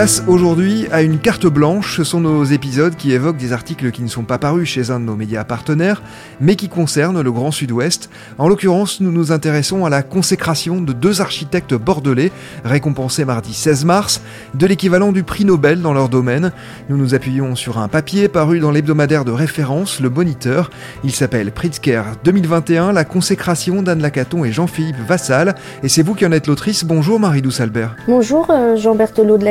Place 0.00 0.24
aujourd'hui 0.26 0.86
à 0.92 1.02
une 1.02 1.18
carte 1.18 1.46
blanche, 1.46 1.98
ce 1.98 2.04
sont 2.04 2.20
nos 2.20 2.42
épisodes 2.42 2.96
qui 2.96 3.12
évoquent 3.12 3.36
des 3.36 3.52
articles 3.52 3.90
qui 3.90 4.00
ne 4.00 4.08
sont 4.08 4.22
pas 4.22 4.38
parus 4.38 4.66
chez 4.66 4.90
un 4.90 4.98
de 4.98 5.04
nos 5.04 5.14
médias 5.14 5.44
partenaires, 5.44 6.00
mais 6.40 6.56
qui 6.56 6.70
concernent 6.70 7.20
le 7.20 7.30
Grand 7.30 7.50
Sud-Ouest. 7.50 8.08
En 8.38 8.48
l'occurrence, 8.48 9.02
nous 9.02 9.12
nous 9.12 9.30
intéressons 9.30 9.84
à 9.84 9.90
la 9.90 10.02
consécration 10.02 10.80
de 10.80 10.94
deux 10.94 11.20
architectes 11.20 11.74
bordelais, 11.74 12.32
récompensés 12.64 13.26
mardi 13.26 13.52
16 13.52 13.84
mars, 13.84 14.22
de 14.54 14.66
l'équivalent 14.66 15.12
du 15.12 15.22
prix 15.22 15.44
Nobel 15.44 15.82
dans 15.82 15.92
leur 15.92 16.08
domaine. 16.08 16.50
Nous 16.88 16.96
nous 16.96 17.14
appuyons 17.14 17.54
sur 17.54 17.76
un 17.76 17.88
papier 17.88 18.28
paru 18.28 18.58
dans 18.58 18.70
l'hebdomadaire 18.70 19.26
de 19.26 19.32
référence, 19.32 20.00
Le 20.00 20.08
Moniteur. 20.08 20.70
Il 21.04 21.12
s'appelle 21.12 21.52
Pritzker 21.52 22.04
2021, 22.24 22.92
la 22.92 23.04
consécration 23.04 23.82
d'Anne 23.82 24.00
Lacaton 24.00 24.46
et 24.46 24.50
Jean-Philippe 24.50 24.96
Vassal. 25.06 25.56
Et 25.82 25.90
c'est 25.90 26.02
vous 26.02 26.14
qui 26.14 26.24
en 26.24 26.32
êtes 26.32 26.46
l'autrice. 26.46 26.84
Bonjour 26.86 27.20
Marie-Douce 27.20 27.60
Albert. 27.60 27.96
Bonjour 28.08 28.48
euh, 28.48 28.76
Jean 28.76 28.94
Berthelot 28.94 29.36
de 29.36 29.44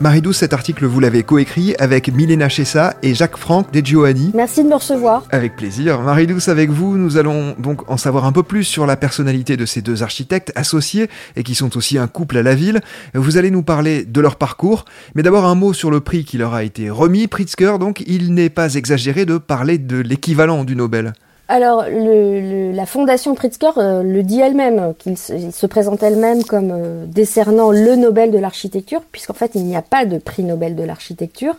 Marie-Douce, 0.00 0.38
cet 0.38 0.52
article, 0.52 0.84
vous 0.86 0.98
l'avez 0.98 1.22
coécrit 1.22 1.76
avec 1.78 2.12
Milena 2.12 2.48
Chessa 2.48 2.96
et 3.04 3.14
Jacques-Franck 3.14 3.72
De 3.72 3.78
Giovanni. 3.78 4.32
Merci 4.34 4.64
de 4.64 4.68
me 4.68 4.74
recevoir. 4.74 5.24
Avec 5.30 5.54
plaisir. 5.54 6.00
Marie-Douce, 6.00 6.48
avec 6.48 6.70
vous, 6.70 6.96
nous 6.96 7.18
allons 7.18 7.54
donc 7.58 7.88
en 7.88 7.96
savoir 7.96 8.24
un 8.24 8.32
peu 8.32 8.42
plus 8.42 8.64
sur 8.64 8.84
la 8.84 8.96
personnalité 8.96 9.56
de 9.56 9.64
ces 9.64 9.80
deux 9.80 10.02
architectes 10.02 10.52
associés 10.56 11.08
et 11.36 11.44
qui 11.44 11.54
sont 11.54 11.76
aussi 11.76 11.98
un 11.98 12.08
couple 12.08 12.38
à 12.38 12.42
la 12.42 12.56
ville. 12.56 12.80
Vous 13.14 13.36
allez 13.36 13.52
nous 13.52 13.62
parler 13.62 14.04
de 14.04 14.20
leur 14.20 14.36
parcours, 14.36 14.86
mais 15.14 15.22
d'abord 15.22 15.44
un 15.44 15.54
mot 15.54 15.72
sur 15.72 15.90
le 15.90 16.00
prix 16.00 16.24
qui 16.24 16.36
leur 16.36 16.54
a 16.54 16.64
été 16.64 16.90
remis. 16.90 17.28
Pritzker, 17.28 17.78
donc, 17.78 18.02
il 18.08 18.34
n'est 18.34 18.50
pas 18.50 18.74
exagéré 18.74 19.24
de 19.24 19.38
parler 19.38 19.78
de 19.78 19.98
l'équivalent 19.98 20.64
du 20.64 20.74
Nobel. 20.74 21.12
Alors, 21.48 21.84
le, 21.88 22.72
la 22.72 22.86
Fondation 22.86 23.34
Pritzker 23.34 23.72
euh, 23.76 24.02
le 24.02 24.22
dit 24.22 24.40
elle-même, 24.40 24.94
qu'il 24.98 25.18
se, 25.18 25.66
présente 25.66 26.02
elle-même 26.02 26.44
comme 26.44 26.70
euh, 26.72 27.04
décernant 27.06 27.70
le 27.70 27.96
Nobel 27.96 28.30
de 28.30 28.38
l'architecture, 28.38 29.02
puisqu'en 29.12 29.34
fait, 29.34 29.52
il 29.54 29.64
n'y 29.64 29.76
a 29.76 29.82
pas 29.82 30.04
de 30.04 30.18
prix 30.18 30.44
Nobel 30.44 30.76
de 30.76 30.82
l'architecture. 30.82 31.56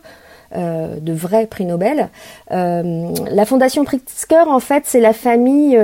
Euh, 0.56 1.00
de 1.00 1.14
vrai 1.14 1.48
prix 1.48 1.66
Nobel. 1.66 2.10
la 2.52 3.46
fondation 3.46 3.84
Pritzker, 3.86 4.48
en 4.48 4.60
fait, 4.60 4.84
c'est 4.86 5.00
la 5.00 5.14
famille 5.14 5.80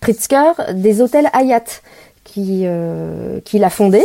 Pritzker 0.00 0.52
des 0.72 1.02
hôtels 1.02 1.28
Hayat 1.34 1.82
qui, 2.32 2.64
qui 3.44 3.58
l'a 3.58 3.70
fondé, 3.70 4.02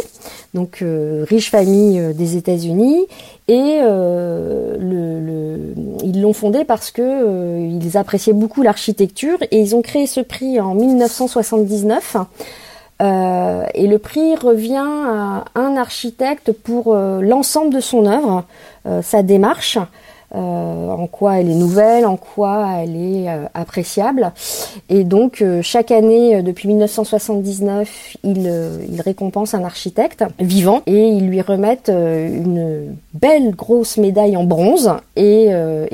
donc 0.53 0.83
riche 1.27 1.51
famille 1.51 2.13
des 2.13 2.37
États-Unis, 2.37 3.05
et 3.47 3.79
le, 3.81 5.75
ils 6.05 6.21
l'ont 6.21 6.33
fondé 6.33 6.63
parce 6.65 6.91
que 6.91 7.01
euh, 7.01 7.79
ils 7.81 7.97
appréciaient 7.97 8.33
beaucoup 8.33 8.61
l'architecture. 8.61 9.37
Et 9.51 9.59
ils 9.59 9.75
ont 9.75 9.81
créé 9.81 10.07
ce 10.07 10.21
prix 10.21 10.59
en 10.59 10.75
1979. 10.75 12.17
Euh, 13.01 13.65
et 13.73 13.87
le 13.87 13.99
prix 13.99 14.35
revient 14.35 14.77
à 14.77 15.43
un 15.55 15.75
architecte 15.75 16.51
pour 16.53 16.93
euh, 16.93 17.21
l'ensemble 17.21 17.73
de 17.73 17.79
son 17.81 18.05
œuvre, 18.05 18.45
sa 19.01 19.23
démarche, 19.23 19.79
en 20.35 21.07
quoi 21.07 21.39
elle 21.39 21.49
est 21.49 21.55
nouvelle, 21.55 22.05
en 22.05 22.17
quoi 22.17 22.67
elle 22.81 22.95
est 22.95 23.27
appréciable. 23.53 24.31
Et 24.89 25.03
donc 25.03 25.43
chaque 25.61 25.91
année, 25.91 26.41
depuis 26.41 26.67
1979, 26.67 28.17
il, 28.23 28.51
il 28.91 29.01
récompense 29.01 29.53
un 29.53 29.63
architecte 29.63 30.23
vivant 30.39 30.81
et 30.85 31.09
ils 31.09 31.27
lui 31.27 31.41
remettent 31.41 31.89
une 31.89 32.95
belle 33.13 33.55
grosse 33.55 33.97
médaille 33.97 34.37
en 34.37 34.43
bronze 34.43 34.91
et 35.15 35.49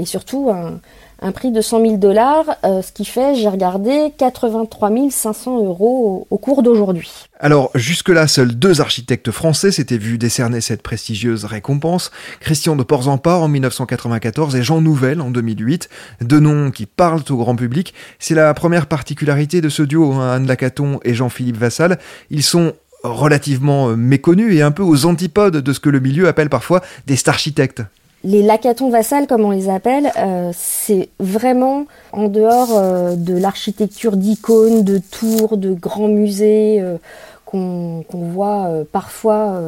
surtout 0.05 0.49
un, 0.49 0.79
un 1.21 1.31
prix 1.31 1.51
de 1.51 1.61
100 1.61 1.81
000 1.81 1.97
dollars, 1.97 2.57
euh, 2.65 2.81
ce 2.81 2.91
qui 2.91 3.05
fait, 3.05 3.35
j'ai 3.35 3.47
regardé, 3.47 4.11
83 4.17 4.89
500 5.11 5.63
euros 5.63 6.25
au, 6.29 6.37
cours 6.37 6.63
d'aujourd'hui. 6.63 7.11
Alors, 7.39 7.69
jusque-là, 7.75 8.27
seuls 8.27 8.55
deux 8.55 8.81
architectes 8.81 9.29
français 9.29 9.71
s'étaient 9.71 9.99
vus 9.99 10.17
décerner 10.17 10.61
cette 10.61 10.81
prestigieuse 10.81 11.45
récompense, 11.45 12.11
Christian 12.39 12.75
de 12.75 12.83
Porzampar 12.83 13.43
en 13.43 13.47
1994 13.47 14.55
et 14.55 14.63
Jean 14.63 14.81
Nouvel 14.81 15.21
en 15.21 15.29
2008, 15.29 15.89
deux 16.21 16.39
noms 16.39 16.71
qui 16.71 16.87
parlent 16.87 17.23
au 17.29 17.37
grand 17.37 17.55
public. 17.55 17.93
C'est 18.17 18.35
la 18.35 18.53
première 18.55 18.87
particularité 18.87 19.61
de 19.61 19.69
ce 19.69 19.83
duo, 19.83 20.13
hein, 20.13 20.31
Anne 20.33 20.47
Lacaton 20.47 20.99
et 21.03 21.13
Jean-Philippe 21.13 21.57
Vassal. 21.57 21.99
Ils 22.31 22.43
sont 22.43 22.73
relativement 23.03 23.89
euh, 23.89 23.95
méconnus 23.95 24.55
et 24.55 24.61
un 24.63 24.71
peu 24.71 24.83
aux 24.83 25.05
antipodes 25.05 25.57
de 25.57 25.73
ce 25.73 25.79
que 25.79 25.89
le 25.89 25.99
milieu 25.99 26.27
appelle 26.27 26.49
parfois 26.49 26.81
des 27.05 27.15
starchitectes 27.15 27.83
les 28.23 28.43
lacatons 28.43 28.89
vassales, 28.89 29.27
comme 29.27 29.43
on 29.43 29.51
les 29.51 29.69
appelle, 29.69 30.11
euh, 30.17 30.51
c'est 30.55 31.09
vraiment 31.19 31.85
en 32.11 32.27
dehors 32.27 32.69
euh, 32.71 33.15
de 33.15 33.35
l'architecture 33.35 34.15
d'icônes, 34.15 34.83
de 34.83 34.99
tours, 34.99 35.57
de 35.57 35.73
grands 35.73 36.07
musées 36.07 36.79
euh, 36.81 36.97
qu'on 37.45 38.05
voit 38.11 38.69
parfois 38.93 39.59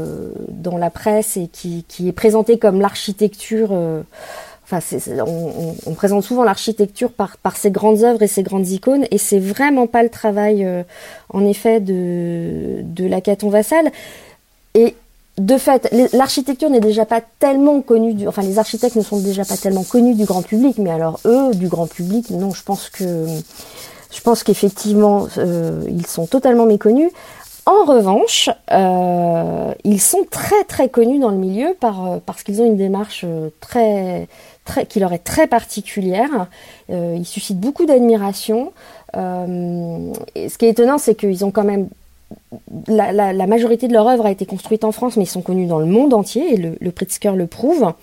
dans 0.47 0.77
la 0.77 0.89
presse 0.89 1.35
et 1.35 1.47
qui, 1.47 1.83
est 2.07 2.13
présentée 2.13 2.57
comme 2.57 2.79
l'architecture. 2.79 3.77
Enfin, 4.63 4.79
on, 5.85 5.93
présente 5.93 6.23
souvent 6.23 6.45
l'architecture 6.45 7.11
par, 7.11 7.35
par 7.35 7.57
ses 7.57 7.71
grandes 7.71 8.03
œuvres 8.03 8.21
et 8.21 8.27
ses 8.27 8.41
grandes 8.41 8.69
icônes, 8.69 9.05
et 9.11 9.17
c'est 9.17 9.39
vraiment 9.39 9.85
pas 9.85 10.01
le 10.01 10.07
travail, 10.07 10.65
en 11.27 11.45
effet, 11.45 11.81
de, 11.81 12.83
de 12.83 13.05
Lacaton 13.05 13.49
Vassal. 13.49 13.91
Et 14.75 14.95
de 15.37 15.57
fait, 15.57 15.89
l'architecture 16.13 16.69
n'est 16.69 16.79
déjà 16.79 17.05
pas 17.05 17.21
tellement 17.39 17.81
connue, 17.81 18.13
du, 18.13 18.27
enfin 18.27 18.43
les 18.43 18.59
architectes 18.59 18.95
ne 18.95 19.01
sont 19.01 19.19
déjà 19.19 19.43
pas 19.45 19.57
tellement 19.57 19.83
connus 19.83 20.13
du 20.13 20.25
grand 20.25 20.43
public, 20.43 20.77
mais 20.77 20.91
alors 20.91 21.19
eux, 21.25 21.51
du 21.55 21.67
grand 21.67 21.87
public, 21.87 22.29
non, 22.29 22.51
je 22.53 22.61
pense 22.61 22.89
que, 22.89 23.25
je 24.11 24.21
pense 24.21 24.43
qu'effectivement, 24.43 25.27
euh, 25.39 25.83
ils 25.87 26.05
sont 26.05 26.27
totalement 26.27 26.67
méconnus. 26.67 27.09
En 27.65 27.85
revanche, 27.85 28.49
euh, 28.71 29.73
ils 29.83 30.01
sont 30.01 30.25
très 30.29 30.63
très 30.65 30.89
connus 30.89 31.17
dans 31.17 31.29
le 31.29 31.37
milieu 31.37 31.75
par, 31.79 32.05
euh, 32.05 32.17
parce 32.23 32.43
qu'ils 32.43 32.61
ont 32.61 32.65
une 32.65 32.77
démarche 32.77 33.25
très, 33.59 34.27
très, 34.65 34.85
qui 34.85 34.99
leur 34.99 35.13
est 35.13 35.23
très 35.23 35.47
particulière. 35.47 36.47
ils 36.89 37.25
suscitent 37.25 37.59
beaucoup 37.59 37.87
d'admiration. 37.87 38.71
ce 39.15 40.57
qui 40.59 40.65
est 40.65 40.69
étonnant, 40.69 40.99
c'est 40.99 41.15
qu'ils 41.15 41.43
ont 41.43 41.51
quand 41.51 41.63
même 41.63 41.87
la, 42.87 43.47
majorité 43.47 43.87
de 43.87 43.93
leur 43.93 44.07
œuvre 44.07 44.25
a 44.25 44.31
été 44.31 44.45
construite 44.45 44.83
en 44.83 44.91
France, 44.91 45.17
mais 45.17 45.23
ils 45.23 45.27
sont 45.27 45.41
connus 45.41 45.65
dans 45.65 45.79
le 45.79 45.85
monde 45.85 46.13
entier, 46.13 46.53
et 46.53 46.57
le, 46.57 46.77
le 46.79 46.91
Pritzker 46.91 47.35
le 47.35 47.47
prouve. 47.47 47.93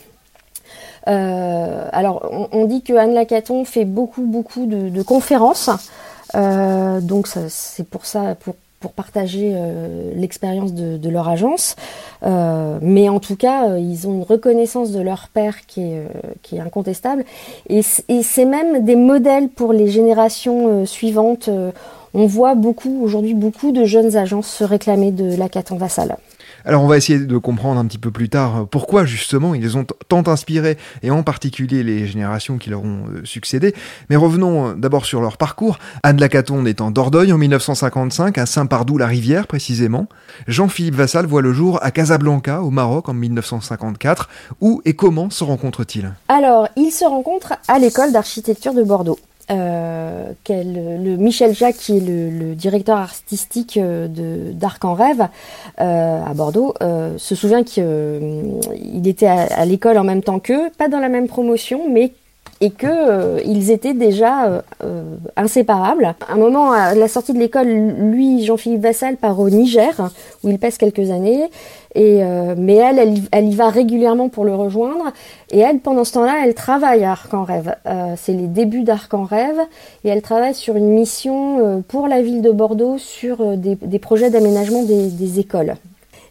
Euh, 1.08 1.88
alors, 1.92 2.48
on, 2.52 2.64
dit 2.66 2.82
que 2.82 2.92
Anne 2.92 3.14
Lacaton 3.14 3.64
fait 3.64 3.84
beaucoup, 3.84 4.22
beaucoup 4.22 4.66
de, 4.66 5.02
conférences. 5.02 5.70
Euh, 6.34 7.00
donc, 7.00 7.26
c'est 7.26 7.86
pour 7.86 8.06
ça, 8.06 8.34
pour, 8.38 8.54
pour 8.80 8.92
partager 8.92 9.52
euh, 9.54 10.12
l'expérience 10.14 10.72
de, 10.72 11.08
leur 11.08 11.28
agence. 11.28 11.76
mais 12.22 13.08
en 13.08 13.20
tout 13.20 13.36
cas, 13.36 13.76
ils 13.78 14.06
ont 14.06 14.14
une 14.14 14.22
reconnaissance 14.22 14.90
de 14.90 15.00
leur 15.00 15.28
père 15.28 15.66
qui 15.66 15.82
est, 15.82 16.06
qui 16.42 16.56
est 16.56 16.60
incontestable. 16.60 17.24
Et 17.68 17.82
c'est 17.82 18.44
même 18.44 18.84
des 18.84 18.96
modèles 18.96 19.48
pour 19.48 19.72
les 19.72 19.88
générations 19.88 20.84
suivantes 20.86 21.48
on 22.14 22.26
voit 22.26 22.54
beaucoup 22.54 23.02
aujourd'hui 23.02 23.34
beaucoup 23.34 23.72
de 23.72 23.84
jeunes 23.84 24.16
agences 24.16 24.48
se 24.48 24.64
réclamer 24.64 25.12
de 25.12 25.36
la 25.36 25.48
Caton 25.48 25.76
Vassal. 25.76 26.16
Alors 26.64 26.82
on 26.82 26.86
va 26.86 26.96
essayer 26.96 27.18
de 27.18 27.38
comprendre 27.38 27.80
un 27.80 27.86
petit 27.86 27.98
peu 27.98 28.10
plus 28.10 28.28
tard 28.28 28.66
pourquoi 28.70 29.04
justement 29.04 29.54
ils 29.54 29.78
ont 29.78 29.86
tant 30.08 30.22
inspiré, 30.26 30.76
et 31.02 31.10
en 31.10 31.22
particulier 31.22 31.82
les 31.82 32.06
générations 32.06 32.58
qui 32.58 32.70
leur 32.70 32.82
ont 32.82 33.04
euh, 33.08 33.24
succédé. 33.24 33.74
Mais 34.10 34.16
revenons 34.16 34.68
euh, 34.68 34.74
d'abord 34.74 35.06
sur 35.06 35.20
leur 35.20 35.36
parcours. 35.36 35.78
Anne 36.02 36.20
Lacaton 36.20 36.64
en 36.80 36.90
Dordogne 36.90 37.32
en 37.32 37.38
1955, 37.38 38.38
à 38.38 38.46
Saint-Pardoux-la-Rivière 38.46 39.46
précisément. 39.46 40.06
Jean-Philippe 40.48 40.94
Vassal 40.94 41.26
voit 41.26 41.42
le 41.42 41.52
jour 41.52 41.78
à 41.82 41.90
Casablanca, 41.90 42.62
au 42.62 42.70
Maroc, 42.70 43.08
en 43.08 43.14
1954. 43.14 44.28
Où 44.60 44.82
et 44.84 44.94
comment 44.94 45.30
se 45.30 45.44
rencontrent-ils? 45.44 46.12
Alors, 46.28 46.68
ils 46.76 46.90
se 46.90 47.04
rencontrent 47.04 47.54
à 47.68 47.78
l'école 47.78 48.12
d'architecture 48.12 48.74
de 48.74 48.82
Bordeaux. 48.82 49.18
Euh, 49.50 50.32
le 50.48 51.16
Michel 51.16 51.54
Jacques, 51.54 51.76
qui 51.76 51.96
est 51.96 52.00
le, 52.00 52.54
directeur 52.54 52.98
artistique 52.98 53.76
euh, 53.76 54.06
d'Arc 54.52 54.84
en 54.84 54.94
rêve 54.94 55.28
euh, 55.80 56.24
à 56.24 56.34
Bordeaux, 56.34 56.74
se 57.16 57.34
souvient 57.34 57.64
qu'il 57.64 59.06
était 59.06 59.26
à, 59.26 59.64
l'école 59.64 59.98
en 59.98 60.04
même 60.04 60.22
temps 60.22 60.38
qu'eux, 60.38 60.70
pas 60.78 60.88
dans 60.88 61.00
la 61.00 61.08
même 61.08 61.28
promotion, 61.28 61.88
mais 61.90 62.12
et 62.60 62.70
que 62.70 63.42
ils 63.46 63.70
étaient 63.70 63.94
déjà 63.94 64.62
inséparables. 65.36 66.14
À 66.28 66.34
un 66.34 66.36
moment, 66.36 66.72
à 66.72 66.94
la 66.94 67.08
sortie 67.08 67.32
de 67.32 67.38
l'école, 67.38 67.68
lui, 67.68 68.44
Jean-Philippe 68.44 68.82
Vassal, 68.82 69.16
part 69.16 69.40
au 69.40 69.48
Niger, 69.48 70.10
où 70.44 70.50
il 70.50 70.58
passe 70.58 70.76
quelques 70.76 71.10
années. 71.10 71.48
Et 71.94 72.22
euh, 72.22 72.54
mais 72.56 72.76
elle, 72.76 73.14
elle, 73.32 73.48
y 73.48 73.54
va 73.54 73.68
régulièrement 73.68 74.28
pour 74.28 74.44
le 74.44 74.54
rejoindre. 74.54 75.12
Et 75.50 75.58
elle, 75.58 75.80
pendant 75.80 76.04
ce 76.04 76.12
temps-là, 76.12 76.42
elle 76.44 76.54
travaille 76.54 77.04
à 77.04 77.12
Arc 77.12 77.34
en 77.34 77.44
Rêve. 77.44 77.74
Euh, 77.86 78.14
c'est 78.16 78.32
les 78.32 78.46
débuts 78.46 78.82
d'Arc 78.82 79.12
en 79.12 79.24
Rêve. 79.24 79.58
Et 80.04 80.08
elle 80.08 80.22
travaille 80.22 80.54
sur 80.54 80.76
une 80.76 80.90
mission 80.90 81.58
euh, 81.58 81.80
pour 81.86 82.06
la 82.06 82.22
ville 82.22 82.42
de 82.42 82.52
Bordeaux 82.52 82.98
sur 82.98 83.56
des, 83.56 83.98
projets 83.98 84.30
d'aménagement 84.30 84.84
des, 84.84 85.40
écoles. 85.40 85.74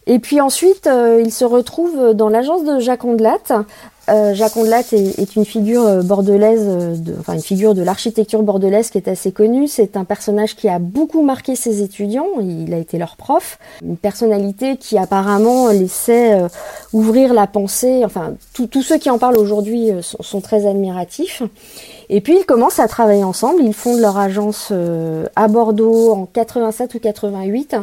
Et 0.08 0.20
puis 0.20 0.42
ensuite, 0.42 0.90
il 1.20 1.32
se 1.32 1.46
retrouve 1.46 2.14
dans 2.14 2.30
l'agence 2.30 2.64
de 2.64 2.80
Jacques 2.80 3.06
Ondelat 3.06 3.64
euh, 4.10 4.34
Jacques 4.34 4.58
Ondelat 4.58 4.84
est, 4.92 5.36
une 5.36 5.46
figure 5.46 5.86
euh, 5.86 6.02
bordelaise, 6.02 6.66
euh, 6.66 6.96
de, 6.96 7.16
enfin 7.20 7.34
une 7.34 7.42
figure 7.42 7.76
de 7.76 7.82
l'architecture 7.82 8.42
bordelaise 8.44 8.90
qui 8.90 8.98
est 8.98 9.08
assez 9.08 9.32
connue. 9.32 9.68
C'est 9.68 9.98
un 9.98 10.04
personnage 10.04 10.56
qui 10.56 10.68
a 10.68 10.80
beaucoup 10.80 11.22
marqué 11.22 11.56
ses 11.56 11.82
étudiants. 11.82 12.28
Il 12.42 12.74
a 12.74 12.78
été 12.78 12.98
leur 12.98 13.16
prof. 13.16 13.60
Une 13.84 13.98
personnalité 13.98 14.78
qui 14.78 14.98
apparemment 14.98 15.70
laissait 15.70 16.38
ouvrir 16.94 17.34
la 17.34 17.48
pensée. 17.48 18.04
Enfin, 18.06 18.34
tous 18.54 18.82
ceux 18.82 18.98
qui 18.98 19.10
en 19.10 19.18
parlent 19.18 19.38
aujourd'hui 19.38 19.92
sont, 20.02 20.22
sont, 20.22 20.42
très 20.42 20.68
admiratifs. 20.68 21.44
Et 22.10 22.22
puis 22.22 22.38
ils 22.40 22.46
commencent 22.46 22.80
à 22.80 22.88
travailler 22.88 23.24
ensemble. 23.24 23.62
Ils 23.62 23.74
fondent 23.74 24.00
leur 24.00 24.18
agence 24.18 24.74
à 25.36 25.48
Bordeaux 25.48 26.12
en 26.12 26.26
87 26.26 26.96
ou 26.96 27.00
88. 27.00 27.76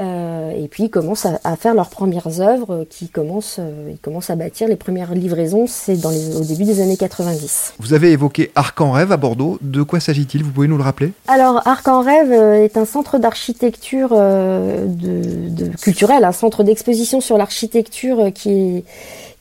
Euh, 0.00 0.50
et 0.52 0.68
puis 0.68 0.84
ils 0.84 0.90
commencent 0.90 1.26
à, 1.26 1.56
faire 1.56 1.74
leurs 1.74 1.90
premières 1.90 2.40
œuvres, 2.40 2.74
euh, 2.74 2.84
qui 2.88 3.08
commencent, 3.08 3.56
euh, 3.58 3.90
ils 3.90 3.98
commencent 3.98 4.30
à 4.30 4.36
bâtir 4.36 4.66
les 4.68 4.76
premières 4.76 5.14
livraisons, 5.14 5.66
c'est 5.66 5.96
dans 5.96 6.10
les, 6.10 6.34
au 6.34 6.44
début 6.44 6.64
des 6.64 6.80
années 6.80 6.96
90. 6.96 7.74
Vous 7.78 7.92
avez 7.92 8.12
évoqué 8.12 8.50
Arc 8.54 8.80
en 8.80 8.92
Rêve 8.92 9.12
à 9.12 9.18
Bordeaux. 9.18 9.58
De 9.60 9.82
quoi 9.82 10.00
s'agit-il? 10.00 10.42
Vous 10.44 10.50
pouvez 10.50 10.68
nous 10.68 10.78
le 10.78 10.82
rappeler? 10.82 11.12
Alors 11.28 11.60
Arc 11.66 11.86
en 11.88 12.00
Rêve 12.00 12.32
est 12.32 12.76
un 12.78 12.86
centre 12.86 13.18
d'architecture 13.18 14.10
de, 14.10 14.86
de, 14.88 15.76
culturel, 15.76 16.24
un 16.24 16.32
centre 16.32 16.62
d'exposition 16.62 17.20
sur 17.20 17.36
l'architecture 17.36 18.32
qui 18.34 18.50
est 18.50 18.84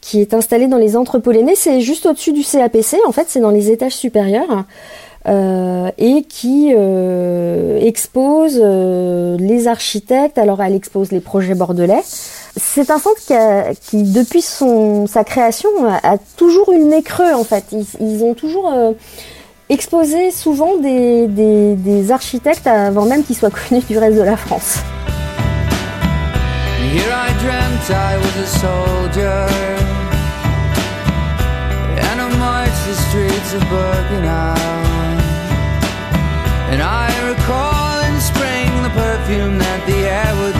qui 0.01 0.19
est 0.19 0.33
installé 0.33 0.67
dans 0.67 0.77
les 0.77 0.97
Antres 0.97 1.19
polonais. 1.19 1.53
C'est 1.55 1.79
juste 1.79 2.05
au-dessus 2.05 2.33
du 2.33 2.43
CAPC. 2.43 2.97
En 3.07 3.11
fait, 3.11 3.25
c'est 3.27 3.39
dans 3.39 3.51
les 3.51 3.71
étages 3.71 3.95
supérieurs. 3.95 4.65
Euh, 5.27 5.91
et 5.99 6.23
qui 6.23 6.73
euh, 6.75 7.79
expose 7.79 8.59
euh, 8.59 9.37
les 9.37 9.67
architectes. 9.67 10.39
Alors 10.39 10.63
elle 10.63 10.73
expose 10.73 11.11
les 11.11 11.19
projets 11.19 11.53
bordelais. 11.53 12.01
C'est 12.03 12.89
un 12.89 12.97
centre 12.97 13.21
qui, 13.81 14.03
depuis 14.03 14.41
son, 14.41 15.05
sa 15.05 15.23
création, 15.23 15.69
a, 15.85 16.17
toujours 16.37 16.71
eu 16.71 16.79
le 16.79 16.85
nez 16.85 17.03
creux 17.03 17.33
en 17.33 17.43
fait. 17.43 17.65
Ils, 17.99 18.23
ont 18.23 18.33
toujours 18.33 18.73
exposé 19.69 20.31
souvent 20.31 20.75
des, 20.77 21.27
des, 21.27 22.11
architectes 22.11 22.67
avant 22.67 23.05
même 23.05 23.23
qu'ils 23.23 23.37
soient 23.37 23.51
connus 23.69 23.83
du 23.87 23.97
reste 23.97 24.17
de 24.17 24.23
la 24.23 24.35
France. 24.35 24.79
Here 26.89 27.11
I 27.11 27.29
dreamt 27.39 27.85
I 27.91 28.17
was 28.17 28.35
a 28.37 28.47
soldier. 28.47 29.45
And 32.05 32.17
I 32.25 32.27
marched 32.41 32.85
the 32.89 32.97
streets 33.07 33.53
of 33.53 33.61
Birkenau. 33.71 34.57
And 36.71 36.81
I 36.81 37.07
recall 37.29 38.01
in 38.09 38.19
spring 38.19 38.69
the 38.81 38.89
perfume 38.89 39.57
that 39.59 39.85
the 39.85 39.99
air 40.19 40.33
would 40.41 40.50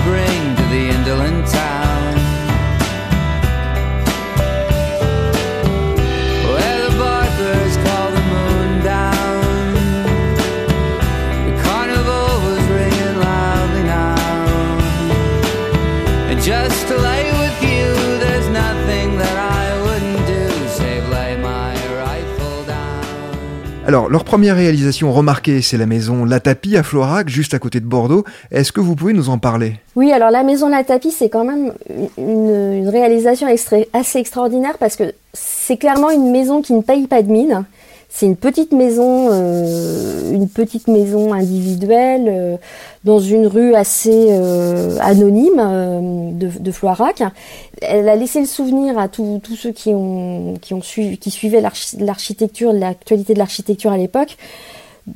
Alors, 23.92 24.10
leur 24.10 24.24
première 24.24 24.56
réalisation 24.56 25.12
remarquée, 25.12 25.62
c'est 25.62 25.76
la 25.76 25.86
maison 25.86 26.24
La 26.24 26.40
Tapie 26.40 26.78
à 26.78 26.82
Florac, 26.82 27.28
juste 27.28 27.54
à 27.54 27.60
côté 27.60 27.82
de 27.82 27.86
Bordeaux. 27.86 28.24
Est-ce 28.50 28.72
que 28.72 28.80
vous 28.80 28.96
pouvez 28.96 29.12
nous 29.12 29.28
en 29.28 29.38
parler? 29.38 29.82
Oui, 29.98 30.14
alors 30.14 30.32
la 30.32 30.44
maison 30.44 30.70
La 30.70 30.86
Tapie, 30.86 31.12
c'est 31.12 31.28
quand 31.28 31.44
même 31.44 31.74
une, 32.18 32.88
réalisation 32.88 33.48
assez 33.48 34.18
extraordinaire 34.18 34.78
parce 34.80 34.96
que 34.96 35.14
c'est 35.34 35.76
clairement 35.76 36.10
une 36.10 36.32
maison 36.32 36.62
qui 36.62 36.72
ne 36.72 36.82
paye 36.82 37.06
pas 37.06 37.22
de 37.22 37.30
mine. 37.30 37.66
C'est 38.14 38.26
une 38.26 38.36
petite 38.36 38.74
maison, 38.74 39.30
euh, 39.32 40.34
une 40.34 40.50
petite 40.50 40.90
maison 40.90 41.34
individuelle 41.34 42.26
euh, 42.28 42.58
dans 43.06 43.20
une 43.20 43.48
rue 43.48 43.74
assez 43.74 44.28
euh, 44.32 44.98
anonyme 45.00 46.38
de, 46.38 46.50
de, 46.60 46.72
Floirac. 46.74 47.24
Elle 47.82 48.10
a 48.10 48.18
laissé 48.18 48.42
le 48.42 48.48
souvenir 48.48 49.00
à 49.00 49.08
tous 49.08 49.40
ceux 49.56 49.72
qui 49.72 49.92
ont 49.94 50.56
qui 50.62 50.74
ont 50.74 50.82
suivi, 50.82 51.18
qui 51.18 51.32
suivaient 51.32 51.64
l'architecture, 52.00 52.74
l'actualité 52.74 53.34
de 53.34 53.40
l'architecture 53.40 53.94
à 53.94 53.98
l'époque 53.98 54.38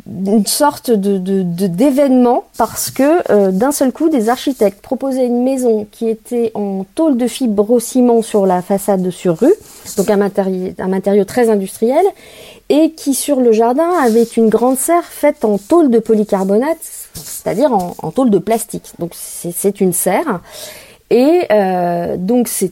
une 0.07 0.45
sorte 0.45 0.89
de, 0.91 1.17
d'événement 1.67 2.45
parce 2.57 2.89
que 2.89 3.51
d'un 3.51 3.71
seul 3.71 3.91
coup 3.91 4.09
des 4.09 4.29
architectes 4.29 4.81
proposaient 4.81 5.27
une 5.27 5.43
maison 5.43 5.87
qui 5.91 6.09
était 6.09 6.51
en 6.55 6.85
tôle 6.95 7.17
de 7.17 7.27
fibre 7.27 7.79
ciment 7.79 8.21
sur 8.21 8.45
la 8.45 8.61
façade 8.61 9.03
de 9.03 9.11
sur 9.11 9.37
rue 9.37 9.53
donc 9.97 10.09
un 10.09 10.17
matériau, 10.17 10.73
un 10.79 10.87
matériau 10.87 11.23
très 11.23 11.49
industriel 11.49 12.03
et 12.69 12.91
qui 12.91 13.13
sur 13.13 13.39
le 13.39 13.51
jardin 13.51 13.89
avait 14.03 14.23
une 14.23 14.49
grande 14.49 14.77
serre 14.77 15.05
faite 15.05 15.45
en 15.45 15.57
tôle 15.57 15.91
de 15.91 15.99
polycarbonate, 15.99 16.77
c'est-à-dire 16.81 17.71
en, 17.71 17.95
en, 18.01 18.11
tôle 18.11 18.29
de 18.29 18.39
plastique. 18.39 18.93
Donc 18.99 19.11
c'est 19.13 19.81
une 19.81 19.93
serre. 19.93 20.41
Et 21.11 21.41
euh, 21.51 22.17
donc 22.17 22.47
c'est 22.47 22.71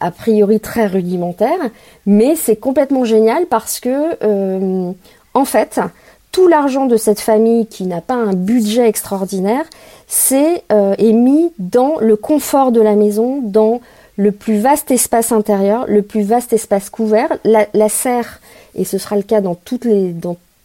a 0.00 0.10
priori 0.10 0.60
très 0.60 0.86
rudimentaire, 0.86 1.58
mais 2.04 2.36
c'est 2.36 2.56
complètement 2.56 3.04
génial 3.04 3.46
parce 3.46 3.80
que 3.80 4.16
euh, 4.22 4.92
en 5.32 5.44
fait 5.46 5.80
tout 6.34 6.48
l'argent 6.48 6.86
de 6.86 6.96
cette 6.96 7.20
famille 7.20 7.68
qui 7.68 7.84
n'a 7.84 8.00
pas 8.00 8.16
un 8.16 8.32
budget 8.32 8.88
extraordinaire, 8.88 9.64
c'est 10.08 10.64
euh, 10.72 10.96
est 10.98 11.12
mis 11.12 11.52
dans 11.60 12.00
le 12.00 12.16
confort 12.16 12.72
de 12.72 12.80
la 12.80 12.96
maison, 12.96 13.40
dans 13.40 13.80
le 14.16 14.32
plus 14.32 14.58
vaste 14.58 14.90
espace 14.90 15.30
intérieur, 15.30 15.84
le 15.86 16.02
plus 16.02 16.22
vaste 16.22 16.52
espace 16.52 16.90
couvert. 16.90 17.28
La, 17.44 17.88
serre 17.88 18.40
et 18.74 18.84
ce 18.84 18.98
sera 18.98 19.14
le 19.14 19.22
cas 19.22 19.40
dans 19.40 19.54
toutes 19.54 19.84
les 19.84 20.12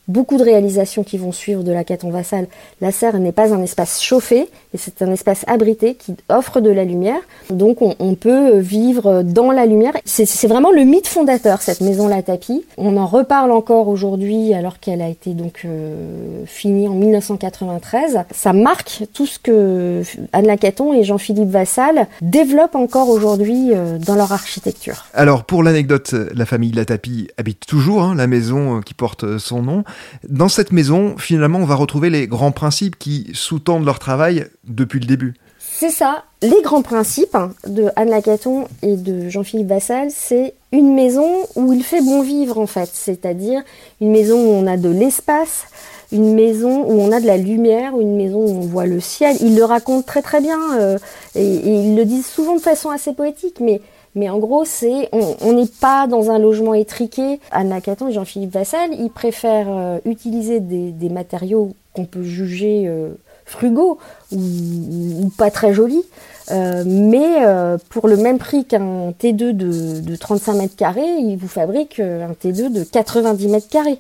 beaucoup 0.10 0.38
de 0.38 0.44
réalisations 0.44 1.04
qui 1.04 1.18
vont 1.18 1.32
suivre 1.32 1.64
de 1.64 1.72
la 1.72 1.84
Caton 1.84 2.10
Vassal, 2.10 2.48
la 2.82 2.92
serre 2.92 3.18
n'est 3.20 3.32
pas 3.32 3.54
un 3.54 3.62
espace 3.62 4.02
chauffé, 4.02 4.50
et 4.74 4.78
c'est 4.78 5.02
un 5.02 5.12
espace 5.12 5.46
abrité 5.48 5.96
qui 5.96 6.16
offre 6.28 6.60
de 6.60 6.70
la 6.70 6.84
lumière. 6.84 7.22
Donc 7.50 7.82
on, 7.82 8.16
peut 8.16 8.58
vivre 8.58 9.22
dans 9.24 9.52
la 9.52 9.66
lumière. 9.66 9.94
C'est 10.04 10.48
vraiment 10.48 10.72
le 10.72 10.84
mythe 10.84 11.08
fondateur, 11.08 11.62
cette 11.62 11.82
maison 11.82 12.08
La 12.08 12.22
Tapie. 12.22 12.66
On 12.78 12.98
en 12.98 13.06
reparle 13.06 13.52
encore 13.52 13.88
aujourd'hui 13.88 14.54
alors 14.54 14.80
qu'elle 14.80 15.02
a 15.02 15.08
été 15.08 15.34
donc 15.34 15.62
euh, 15.64 16.44
finie 16.46 16.88
en 16.88 16.96
1993. 16.96 18.20
Ça 18.32 18.52
marque 18.52 19.04
tout 19.14 19.26
ce 19.26 19.40
que 19.40 20.02
Anne 20.34 20.48
Lacaton 20.48 20.94
et 20.94 21.04
Jean-Philippe 21.04 21.50
Vassal 21.50 22.08
développent 22.22 22.76
encore 22.76 23.10
aujourd'hui 23.10 23.70
euh, 23.74 23.98
dans 24.00 24.16
leur 24.16 24.32
architecture. 24.32 25.06
Alors 25.14 25.44
pour 25.44 25.64
l'anecdote, 25.64 26.14
la 26.34 26.46
famille 26.46 26.72
La 26.72 26.86
Tapie 26.86 27.30
habite 27.38 27.66
toujours 27.66 28.04
hein, 28.04 28.16
la 28.16 28.28
maison 28.28 28.78
euh, 28.78 28.82
qui 28.82 28.94
porte 28.94 29.38
son 29.38 29.62
nom. 29.62 29.84
Dans 30.28 30.50
cette 30.50 30.72
maison, 30.72 31.16
finalement, 31.18 31.60
on 31.60 31.66
va 31.66 31.76
retrouver 31.76 32.10
les 32.10 32.28
grands 32.28 32.52
principes 32.52 32.98
qui 32.98 33.30
sous-tendent 33.34 33.86
leur 33.86 34.00
travail 34.00 34.48
depuis 34.68 35.00
le 35.00 35.06
début. 35.06 35.36
C'est 35.60 35.90
ça. 35.90 36.24
Les 36.42 36.62
grands 36.62 36.82
principes 36.82 37.38
de 37.66 37.90
Anne 37.96 38.10
Lacaton 38.10 38.68
et 38.82 38.96
de 38.96 39.30
Jean-Philippe 39.30 39.68
Vassal, 39.68 40.10
c'est 40.10 40.54
une 40.72 40.94
maison 40.94 41.48
où 41.56 41.74
il 41.74 41.84
fait 41.84 42.02
bon 42.02 42.22
vivre 42.22 42.60
en 42.60 42.68
fait, 42.68 42.90
c'est-à-dire 42.92 43.62
une 44.02 44.12
maison 44.12 44.38
où 44.38 44.50
on 44.50 44.68
a 44.68 44.78
de 44.78 44.90
l'espace, 44.90 45.66
une 46.12 46.34
maison 46.34 46.84
où 46.86 47.00
on 47.00 47.12
a 47.12 47.22
de 47.22 47.26
la 47.26 47.38
lumière, 47.38 47.98
une 48.00 48.18
maison 48.18 48.40
où 48.40 48.50
on 48.50 48.68
voit 48.68 48.86
le 48.86 49.00
ciel. 49.00 49.38
Il 49.42 49.56
le 49.56 49.64
raconte 49.64 50.06
très 50.06 50.22
très 50.22 50.42
bien 50.42 50.60
euh, 50.80 50.98
et, 51.36 51.44
et 51.44 51.70
ils 51.70 51.96
le 51.96 52.06
disent 52.06 52.28
souvent 52.28 52.56
de 52.56 52.62
façon 52.62 52.90
assez 52.90 53.14
poétique, 53.14 53.60
mais 53.62 53.80
mais 54.20 54.30
en 54.30 54.38
gros, 54.38 54.66
c'est 54.66 55.10
on 55.14 55.54
n'est 55.54 55.66
pas 55.66 56.06
dans 56.06 56.30
un 56.30 56.40
logement 56.40 56.74
étriqué. 56.74 57.40
Anna 57.52 57.80
Caton 57.80 58.10
et 58.10 58.12
Jean-Philippe 58.12 58.52
Vassal, 58.52 58.90
ils 58.94 59.10
préfèrent 59.10 59.70
euh, 59.70 60.00
utiliser 60.04 60.60
des, 60.60 61.10
matériaux 61.10 61.72
qu'on 61.94 62.04
peut 62.04 62.24
juger 62.24 62.84
euh, 62.86 63.12
frugaux 63.46 63.98
ou, 64.34 65.32
pas 65.38 65.52
très 65.52 65.74
jolis. 65.74 66.04
Euh, 66.52 66.84
mais 66.86 67.46
pour 67.90 68.10
le 68.10 68.18
même 68.18 68.40
prix 68.40 68.66
qu'un 68.66 69.12
T2 69.12 69.54
de, 69.54 70.02
de 70.02 70.16
35 70.18 70.54
mètres 70.56 70.76
carrés, 70.76 71.16
ils 71.20 71.38
vous 71.38 71.48
fabriquent 71.48 72.02
un 72.02 72.34
T2 72.34 72.74
de 72.74 72.84
90 72.84 73.48
mètres 73.48 73.70
carrés. 73.70 74.00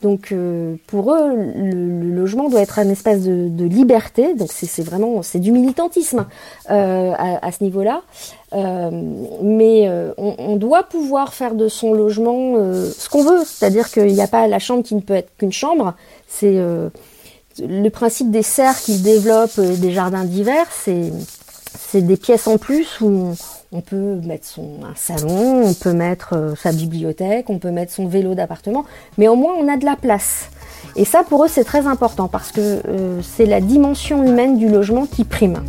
Donc 0.00 0.30
euh, 0.30 0.76
pour 0.86 1.12
eux, 1.12 1.34
le, 1.56 2.14
logement 2.14 2.48
doit 2.48 2.60
être 2.60 2.78
un 2.78 2.88
espace 2.88 3.22
de, 3.22 3.64
liberté. 3.64 4.34
Donc 4.34 4.50
c'est 4.52 4.82
vraiment 4.82 5.22
c'est 5.22 5.40
du 5.40 5.50
militantisme 5.50 6.26
euh, 6.70 7.12
à, 7.16 7.50
ce 7.50 7.64
niveau-là. 7.64 8.02
Euh, 8.54 8.90
mais 9.42 9.90
on, 10.16 10.56
doit 10.56 10.84
pouvoir 10.84 11.34
faire 11.34 11.54
de 11.54 11.68
son 11.68 11.92
logement 11.94 12.54
ce 12.54 13.08
qu'on 13.08 13.24
veut. 13.24 13.42
C'est-à-dire 13.44 13.90
qu'il 13.90 14.12
n'y 14.12 14.22
a 14.22 14.28
pas 14.28 14.46
la 14.46 14.58
chambre 14.58 14.82
qui 14.84 14.94
ne 14.94 15.00
peut 15.00 15.14
être 15.14 15.30
qu'une 15.36 15.52
chambre. 15.52 15.94
C'est 16.28 16.56
le 17.58 17.88
principe 17.88 18.30
des 18.30 18.42
serres 18.42 18.78
qu'ils 18.78 19.02
développent, 19.02 19.60
des 19.60 19.90
jardins 19.90 20.24
d'hiver. 20.24 20.66
C'est 20.70 21.10
c'est 21.90 22.02
des 22.02 22.16
pièces 22.18 22.46
en 22.46 22.58
plus 22.58 23.00
où 23.00 23.34
on 23.72 23.80
peut 23.80 24.20
mettre 24.22 24.46
son 24.46 24.80
un 24.84 24.94
salon, 24.94 25.62
on 25.64 25.74
peut 25.74 25.94
mettre 25.94 26.34
euh, 26.34 26.54
sa 26.54 26.70
bibliothèque, 26.70 27.48
on 27.48 27.58
peut 27.58 27.70
mettre 27.70 27.92
son 27.92 28.06
vélo 28.06 28.34
d'appartement, 28.34 28.84
mais 29.16 29.26
au 29.28 29.36
moins 29.36 29.54
on 29.58 29.68
a 29.68 29.76
de 29.78 29.86
la 29.86 29.96
place. 29.96 30.50
Et 30.96 31.06
ça 31.06 31.22
pour 31.22 31.44
eux 31.44 31.48
c'est 31.48 31.64
très 31.64 31.86
important 31.86 32.28
parce 32.28 32.52
que 32.52 32.82
euh, 32.86 33.20
c'est 33.22 33.46
la 33.46 33.60
dimension 33.60 34.22
humaine 34.22 34.58
du 34.58 34.68
logement 34.68 35.06
qui 35.06 35.24
prime. 35.24 35.62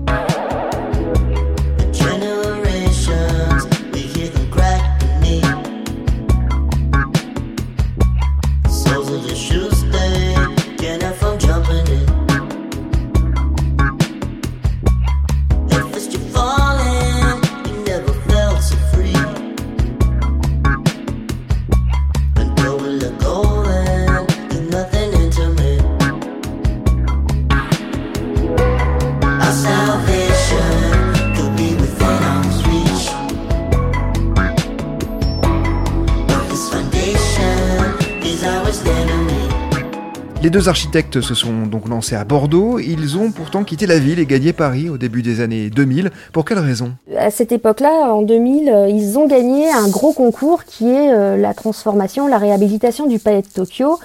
Les 40.50 40.54
deux 40.54 40.68
architectes 40.68 41.22
se 41.22 41.36
sont 41.36 41.68
donc 41.68 41.88
lancés 41.88 42.16
à 42.16 42.26
Bordeaux. 42.26 42.80
Ils 42.80 43.20
ont 43.20 43.32
pourtant 43.32 43.64
quitté 43.64 43.86
la 43.86 44.00
ville 44.00 44.18
et 44.18 44.26
gagné 44.26 44.52
Paris 44.52 44.90
au 44.90 44.98
début 44.98 45.22
des 45.22 45.42
années 45.42 45.70
2000. 45.70 46.10
Pour 46.34 46.44
quelle 46.44 46.58
raison? 46.58 46.94
À 47.16 47.30
cette 47.30 47.52
époque-là, 47.52 48.12
en 48.12 48.24
2000, 48.24 48.68
euh, 48.68 48.90
ils 48.90 49.20
ont 49.20 49.28
gagné 49.28 49.70
un 49.70 49.88
gros 49.90 50.12
concours 50.12 50.64
qui 50.64 50.90
est 50.90 51.14
euh, 51.14 51.38
la 51.38 51.54
transformation, 51.54 52.28
la 52.28 52.40
réhabilitation 52.40 53.06
du 53.06 53.20
palais 53.20 53.44
de 53.44 53.48
Tokyo 53.48 54.00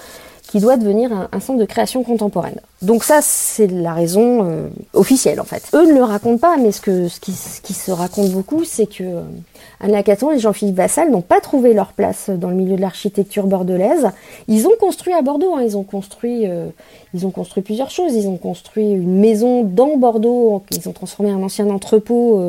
qui 0.47 0.59
doit 0.59 0.77
devenir 0.77 1.11
un, 1.31 1.39
centre 1.39 1.59
de 1.59 1.65
création 1.65 2.03
contemporaine. 2.03 2.59
Donc 2.81 3.03
ça, 3.03 3.19
c'est 3.21 3.67
la 3.67 3.93
raison 3.93 4.43
euh, 4.43 4.67
officielle 4.93 5.41
en 5.41 5.43
fait. 5.43 5.63
Eux 5.73 5.87
ne 5.87 5.93
le 5.93 6.03
racontent 6.03 6.37
pas, 6.37 6.57
mais 6.57 6.71
ce, 6.71 6.81
que, 6.81 7.07
ce, 7.07 7.19
qui, 7.19 7.33
se 7.33 7.91
raconte 7.91 8.29
beaucoup, 8.29 8.63
c'est 8.63 8.85
que 8.85 9.03
euh, 9.03 9.21
Anna 9.79 10.01
et 10.01 10.39
Jean-Philippe 10.39 10.75
Vassal 10.75 11.09
n'ont 11.09 11.21
pas 11.21 11.41
trouvé 11.41 11.73
leur 11.73 11.93
place 11.93 12.29
dans 12.29 12.49
le 12.49 12.55
milieu 12.55 12.75
de 12.75 12.81
l'architecture 12.81 13.47
bordelaise. 13.47 14.09
Ils 14.47 14.67
ont 14.67 14.75
construit 14.79 15.13
à 15.13 15.21
Bordeaux, 15.21 15.55
hein. 15.55 15.63
ils 15.63 15.77
ont 15.77 15.83
construit, 15.83 16.47
euh, 16.47 16.67
ils 17.13 17.25
ont 17.25 17.31
construit 17.31 17.63
plusieurs 17.63 17.89
choses. 17.89 18.13
Ils 18.13 18.27
ont 18.27 18.37
construit 18.37 18.91
une 18.91 19.19
maison 19.19 19.63
dans 19.63 19.97
Bordeaux, 19.97 20.61
ils 20.71 20.87
ont 20.87 20.93
transformé 20.93 21.31
un 21.31 21.41
ancien 21.41 21.69
entrepôt 21.69 22.41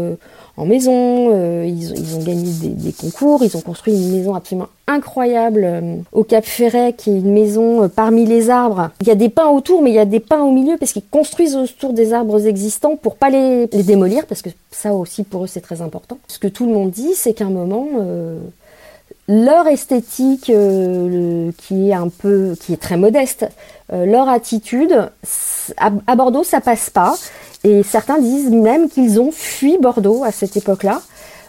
en 0.57 0.67
maison, 0.67 1.65
ils, 1.65 1.99
ils, 1.99 2.17
ont 2.17 2.23
gagné 2.23 2.51
des, 2.51 2.69
des, 2.69 2.93
concours, 2.93 3.43
ils 3.43 3.57
ont 3.57 3.61
construit 3.61 3.95
une 3.95 4.17
maison 4.17 4.35
absolument 4.35 4.69
incroyable 4.89 5.63
euh, 5.65 5.97
au 6.13 6.25
Cap 6.25 6.45
Ferret, 6.45 6.93
qui 6.93 7.11
est 7.11 7.19
une 7.19 7.33
maison 7.33 7.83
euh, 7.83 7.89
parmi 7.89 8.25
les 8.25 8.51
arbres. 8.51 8.91
Il 9.01 9.09
y 9.09 9.11
a 9.11 9.15
des 9.15 9.29
pins 9.29 9.49
autour, 9.49 9.83
mais 9.83 9.91
il 9.91 9.95
y 9.95 9.99
a 9.99 10.05
des 10.05 10.21
pins 10.21 10.43
au 10.43 10.53
milieu 10.53 10.77
parce 10.77 10.93
qu'ils 10.93 11.07
construisent 11.07 11.57
autour 11.57 11.93
des 11.93 12.13
arbres 12.13 12.47
existants 12.47 12.97
pour 12.97 13.17
pas 13.17 13.31
les, 13.31 13.67
les, 13.67 13.83
démolir, 13.83 14.27
parce 14.27 14.43
que 14.43 14.51
ça 14.71 14.93
aussi 14.93 15.25
pour 15.25 15.45
eux 15.45 15.47
c'est 15.49 15.61
très 15.61 15.83
important. 15.83 16.19
Ce 16.29 16.39
que 16.39 16.49
tout 16.49 16.67
le 16.67 16.73
monde 16.73 16.91
dit, 16.91 17.15
c'est 17.15 17.35
qu'à 17.35 17.47
un 17.47 17.51
moment 17.51 17.87
leur 19.29 19.67
esthétique 19.67 20.45
qui 20.45 21.91
est 21.91 21.93
un 21.93 22.09
peu 22.09 22.55
qui 22.61 22.73
est 22.73 22.81
très 22.81 22.97
modeste 22.97 23.47
leur 23.91 24.29
attitude 24.29 25.11
à, 25.79 26.15
Bordeaux 26.15 26.45
ça 26.45 26.61
passe 26.61 26.91
pas 26.91 27.17
et 27.65 27.83
certains 27.83 28.21
disent 28.21 28.51
même 28.51 28.89
qu'ils 28.89 29.21
ont 29.21 29.33
fui 29.33 29.79
Bordeaux 29.79 30.23
à 30.23 30.31
cette 30.31 30.57
époque-là. 30.57 31.03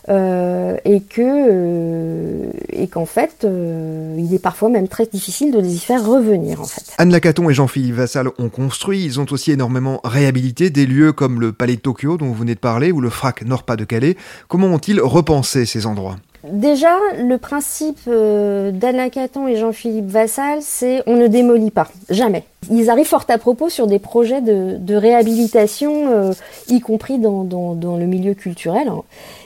Euh, 0.10 0.78
et 0.86 1.02
que 1.02 1.22
euh, 1.22 2.52
qu'en 2.90 3.06
fait 3.06 3.44
euh, 3.44 4.16
il 4.18 4.34
est 4.34 4.40
parfois 4.40 4.70
même 4.70 4.88
très 4.88 5.06
difficile 5.06 5.52
de 5.52 5.60
les 5.60 5.76
y 5.76 5.80
faire 5.80 6.06
revenir 6.06 6.62
en 6.62 6.66
fait. 6.66 6.94
Anne 6.98 7.12
Lacaton 7.12 7.50
et 7.50 7.54
Jean-Philippe 7.54 7.96
Vassal 7.96 8.30
ont 8.38 8.48
construit, 8.48 9.04
ils 9.04 9.20
ont 9.20 9.26
aussi 9.32 9.52
énormément 9.52 10.00
réhabilité 10.06 10.70
des 10.70 10.86
lieux 10.86 11.12
comme 11.12 11.42
le 11.42 11.52
Palais 11.52 11.76
de 11.76 11.82
Tokyo 11.82 12.18
dont 12.18 12.28
vous 12.28 12.36
venez 12.36 12.56
de 12.56 12.60
parler 12.60 12.94
ou 12.94 13.02
le 13.02 13.10
FRAC 13.10 13.44
Nord-Pas-de-Calais. 13.44 14.16
Comment 14.48 14.68
ont-ils 14.68 15.02
repensé 15.02 15.66
ces 15.66 15.86
endroits? 15.86 16.16
Déjà, 16.52 16.96
le 17.18 17.38
principe 17.38 18.00
euh, 18.08 18.72
d'Anna 18.72 19.08
et 19.08 19.56
Jean-Philippe 19.56 20.08
Vassal, 20.08 20.60
c'est 20.62 21.04
on 21.06 21.16
ne 21.16 21.28
démolit 21.28 21.72
pas, 21.72 21.88
jamais. 22.10 22.44
Ils 22.70 22.90
arrivent 22.90 23.08
fort 23.08 23.26
à 23.28 23.38
propos 23.38 23.70
sur 23.70 23.88
des 23.88 24.00
projets 24.00 24.42
de, 24.42 24.96
réhabilitation, 24.96 26.12
euh, 26.12 26.34
y 26.70 26.80
compris 26.80 27.20
dans, 27.20 27.98
le 28.00 28.06
milieu 28.06 28.34
culturel. 28.34 28.88
Hein. 28.88 29.04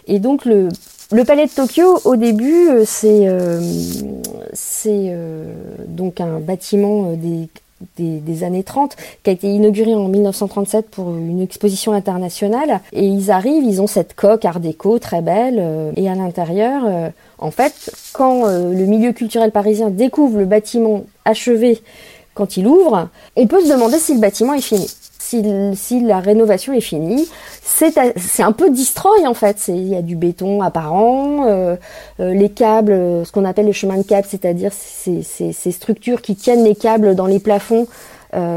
Et 0.08 0.20
donc 0.20 0.46
le, 0.46 0.70
palais 1.25 1.48
de 1.48 1.51
Tokyo, 1.51 2.00
au 2.05 2.15
début, 2.15 2.70
euh, 2.70 2.84
c'est 4.53 5.15
donc 5.88 6.22
un 6.22 6.39
bâtiment 6.39 7.13
des 7.13 7.50
des, 7.98 8.44
années 8.44 8.64
30, 8.64 8.96
qui 9.24 9.30
a 9.30 9.34
été 9.34 9.48
inauguré 9.48 9.94
en 9.94 10.08
1937 10.08 10.90
pour 10.90 11.16
une 11.16 11.42
exposition 11.42 11.94
internationale. 11.94 12.82
Et 12.94 13.06
ils 13.06 13.32
arrivent, 13.32 13.64
ils 13.64 13.82
ont 13.82 13.88
cette 13.88 14.16
coque 14.16 14.46
art 14.46 14.60
déco 14.60 15.00
très 15.00 15.22
belle. 15.22 15.58
Euh, 15.60 15.92
et 15.96 16.10
à 16.10 16.16
l'intérieur, 16.16 16.84
euh, 16.86 17.10
en 17.38 17.52
fait, 17.52 17.94
quand 18.14 18.46
euh, 18.46 18.74
le 18.74 18.86
milieu 18.86 19.12
culturel 19.12 19.52
parisien 19.52 19.90
découvre 19.90 20.38
le 20.38 20.46
bâtiment 20.46 21.04
achevé 21.26 21.82
quand 22.34 22.58
il 22.58 22.68
ouvre, 22.68 23.10
on 23.36 23.48
peut 23.48 23.62
se 23.62 23.72
demander 23.72 23.98
si 23.98 24.14
le 24.14 24.20
bâtiment 24.20 24.54
est 24.54 24.62
fini 24.62 24.88
si, 25.76 26.02
la 26.02 26.20
rénovation 26.20 26.74
est 26.74 26.82
finie, 26.82 27.28
c'est 27.62 28.44
un 28.44 28.52
peu 28.52 28.70
destroy 28.70 29.26
en 29.26 29.34
fait. 29.34 29.68
Il 29.68 29.88
y 29.88 29.96
a 29.96 30.02
du 30.02 30.16
béton 30.16 30.62
apparent, 30.62 31.46
euh, 31.48 31.76
euh, 32.20 32.34
les 32.34 32.50
câbles, 32.50 32.92
euh, 32.92 33.26
ce 33.26 33.32
qu'on 33.32 33.46
appelle 33.46 33.66
les 33.66 33.74
chemins 33.74 33.98
de 33.98 34.04
câbles, 34.04 34.28
c'est-à-dire 34.30 34.72
ces, 34.74 35.72
structures 35.72 36.22
qui 36.22 36.36
tiennent 36.36 36.64
les 36.64 36.76
câbles 36.76 37.16
dans 37.16 37.28
les 37.28 37.40
plafonds 37.40 37.88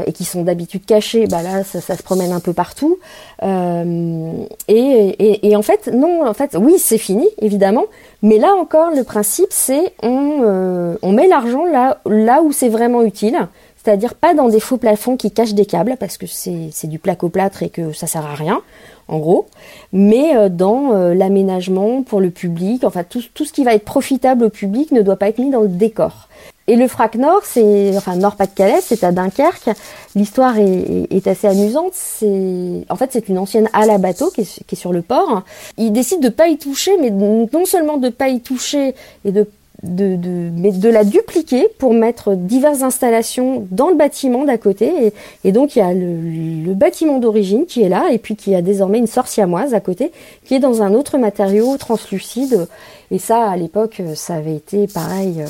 et 0.07 0.13
qui 0.13 0.23
sont 0.23 0.43
d'habitude 0.43 0.85
cachés, 0.85 1.27
bah 1.27 1.43
là 1.43 1.65
ça, 1.65 1.81
se 1.81 2.01
promène 2.01 2.31
un 2.31 2.39
peu 2.39 2.53
partout. 2.53 2.97
Et, 3.41 5.53
en 5.53 5.61
fait 5.61 5.89
non, 5.91 6.25
en 6.25 6.33
fait 6.33 6.55
oui 6.57 6.75
c'est 6.77 6.97
fini 6.97 7.27
évidemment, 7.41 7.83
mais 8.21 8.37
là 8.37 8.55
encore 8.55 8.91
le 8.91 9.03
principe 9.03 9.49
c'est 9.49 9.91
on, 10.01 11.11
met 11.11 11.27
l'argent 11.27 11.65
là 11.65 12.41
où 12.41 12.53
c'est 12.53 12.69
vraiment 12.69 13.03
utile 13.03 13.49
c'est-à-dire 13.85 14.15
pas 14.15 14.33
dans 14.33 14.49
des 14.49 14.59
faux 14.59 14.77
plafonds 14.77 15.15
qui 15.15 15.29
cachent 15.29 15.53
des 15.53 15.67
câbles 15.67 15.95
parce 15.99 16.17
que 16.17 16.25
c'est 16.25 16.87
du 16.87 16.97
placo-plâtre 16.97 17.61
et 17.61 17.69
que 17.69 17.93
ça 17.93 18.07
sert 18.07 18.25
à 18.25 18.33
rien, 18.33 18.61
en 19.07 19.19
gros, 19.19 19.45
mais 19.93 20.35
euh, 20.35 20.49
dans 20.49 20.93
euh, 20.93 21.13
l'aménagement 21.13 22.01
pour 22.01 22.19
le 22.19 22.31
public, 22.31 22.83
enfin 22.83 23.03
tout, 23.03 23.21
ce 23.21 23.53
qui 23.53 23.63
va 23.63 23.75
être 23.75 23.85
profitable 23.85 24.45
au 24.45 24.49
public 24.49 24.91
ne 24.91 25.03
doit 25.03 25.17
pas 25.17 25.29
être 25.29 25.37
mis 25.37 25.51
dans 25.51 25.61
le 25.61 25.67
décor. 25.67 26.29
Et 26.67 26.77
le 26.77 26.87
FRAC 26.87 27.13
Nord, 27.13 27.41
c'est 27.43 27.95
enfin 27.95 28.15
Nord-Pas-de-Calais, 28.15 28.79
c'est 28.81 29.03
à 29.03 29.11
Dunkerque. 29.11 29.69
L'histoire 30.15 30.55
est, 30.57 31.27
assez 31.27 31.47
amusante. 31.47 31.91
C'est 31.93 32.85
en 32.89 32.95
fait 32.95 33.11
c'est 33.13 33.29
une 33.29 33.37
ancienne 33.37 33.69
halle 33.71 33.91
à 33.91 33.99
bateau 33.99 34.31
qui 34.31 34.41
est, 34.41 34.65
qui 34.65 34.73
est 34.73 34.75
sur 34.75 34.91
le 34.91 35.03
port. 35.03 35.43
Ils 35.77 35.93
décident 35.93 36.21
de 36.21 36.29
pas 36.29 36.47
y 36.47 36.57
toucher, 36.57 36.97
mais 36.99 37.11
non 37.11 37.65
seulement 37.65 37.97
de 37.97 38.09
pas 38.09 38.29
y 38.29 38.41
toucher 38.41 38.95
et 39.25 39.31
de 39.31 39.47
de, 39.85 40.15
de, 40.15 40.79
de 40.79 40.89
la 40.89 41.03
dupliquer 41.03 41.67
pour 41.77 41.93
mettre 41.93 42.35
diverses 42.35 42.81
installations 42.81 43.67
dans 43.71 43.89
le 43.89 43.95
bâtiment 43.95 44.43
d'à 44.43 44.57
côté. 44.57 45.13
Et, 45.43 45.51
donc 45.51 45.75
il 45.75 45.79
y 45.79 45.81
a 45.81 45.93
le, 45.93 46.73
bâtiment 46.73 47.19
d'origine 47.19 47.65
qui 47.65 47.83
est 47.83 47.89
là, 47.89 48.09
et 48.11 48.17
puis 48.17 48.35
qui 48.35 48.53
a 48.55 48.61
désormais 48.61 48.97
une 48.97 49.07
sorciamoise 49.07 49.73
à 49.73 49.79
côté, 49.79 50.11
qui 50.43 50.55
est 50.55 50.59
dans 50.59 50.81
un 50.81 50.93
autre 50.93 51.17
matériau 51.17 51.77
translucide. 51.77 52.67
Et 53.11 53.19
ça, 53.19 53.49
à 53.49 53.55
l'époque, 53.55 54.01
ça 54.15 54.35
avait 54.35 54.55
été 54.55 54.87
pareil. 54.87 55.43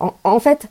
Euh, 0.00 0.06
en 0.24 0.40
fait, 0.40 0.68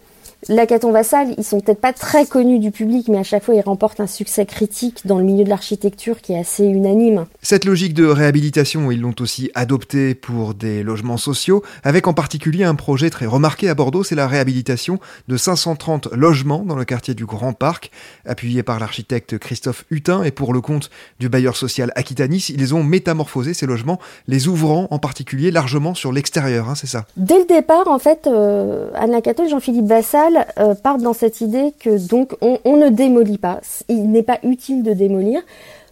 Lacaton 0.48 0.92
Vassal, 0.92 1.34
ils 1.38 1.44
sont 1.44 1.60
peut-être 1.60 1.82
pas 1.82 1.94
très 1.94 2.26
connus 2.26 2.60
du 2.60 2.70
public, 2.70 3.08
mais 3.08 3.18
à 3.18 3.24
chaque 3.24 3.44
fois 3.44 3.56
ils 3.56 3.62
remportent 3.62 4.00
un 4.00 4.08
succès 4.08 4.46
critique 4.46 5.06
dans 5.06 5.18
le 5.18 5.24
milieu 5.24 5.44
de 5.44 5.50
l'architecture 5.50 6.22
qui 6.22 6.34
est 6.34 6.40
assez 6.40 6.66
unanime. 6.66 7.26
Cette 7.42 7.66
logique 7.66 7.94
de 7.94 8.06
réhabilitation, 8.06 8.92
ils 8.92 9.02
l'ont 9.02 9.16
aussi 9.20 9.50
adoptée 9.56 10.14
pour 10.14 10.54
des 10.54 10.84
logements 10.84 11.18
sociaux, 11.18 11.64
avec 11.84 12.08
en 12.08 12.14
particulier 12.14 12.64
un 12.64 12.76
projet 12.76 13.10
très 13.10 13.26
remarqué 13.26 13.70
à 13.70 13.76
Bordeaux, 13.76 14.04
c'est 14.04 14.16
la 14.16 14.28
réhabilitation 14.28 15.00
de 15.28 15.38
530 15.38 16.10
logements 16.14 16.64
dans 16.64 16.76
le 16.76 16.86
quartier 16.86 17.16
du 17.16 17.26
Grand 17.26 17.54
Parc, 17.54 17.90
appuyé 18.26 18.62
par 18.62 18.80
l'architecte 18.80 19.40
Christophe 19.40 19.86
Hutin 19.90 20.24
et 20.24 20.32
pour 20.32 20.54
le 20.54 20.62
compte 20.62 20.92
du 21.20 21.28
bailleur 21.28 21.58
social 21.58 21.92
Aquitanis, 21.96 22.48
ils 22.50 22.76
ont 22.76 22.84
métamorphosé 22.84 23.54
ces 23.54 23.66
logements, 23.66 24.00
les 24.28 24.48
ouvrant 24.48 24.88
en 24.92 25.00
particulier 25.00 25.50
largement 25.50 25.96
sur 25.96 26.12
l'extérieur, 26.12 26.70
hein, 26.70 26.76
c'est 26.76 26.88
ça? 26.88 27.06
Dès 27.18 27.40
le 27.40 27.46
départ, 27.46 27.88
en 27.88 28.00
fait, 28.00 28.28
euh, 28.28 28.90
et 28.96 29.50
Jean-Philippe 29.50 29.86
Vassal 29.86 30.35
Vassal 30.36 30.76
partent 30.82 31.02
dans 31.02 31.14
cette 31.14 31.42
idée 31.42 31.74
que 31.80 31.98
donc 32.08 32.36
on, 32.42 32.78
ne 32.78 32.90
démolit 32.90 33.38
pas. 33.38 33.62
Il 33.90 34.12
n'est 34.12 34.24
pas 34.24 34.40
utile 34.44 34.84
de 34.84 34.94
démolir. 34.94 35.42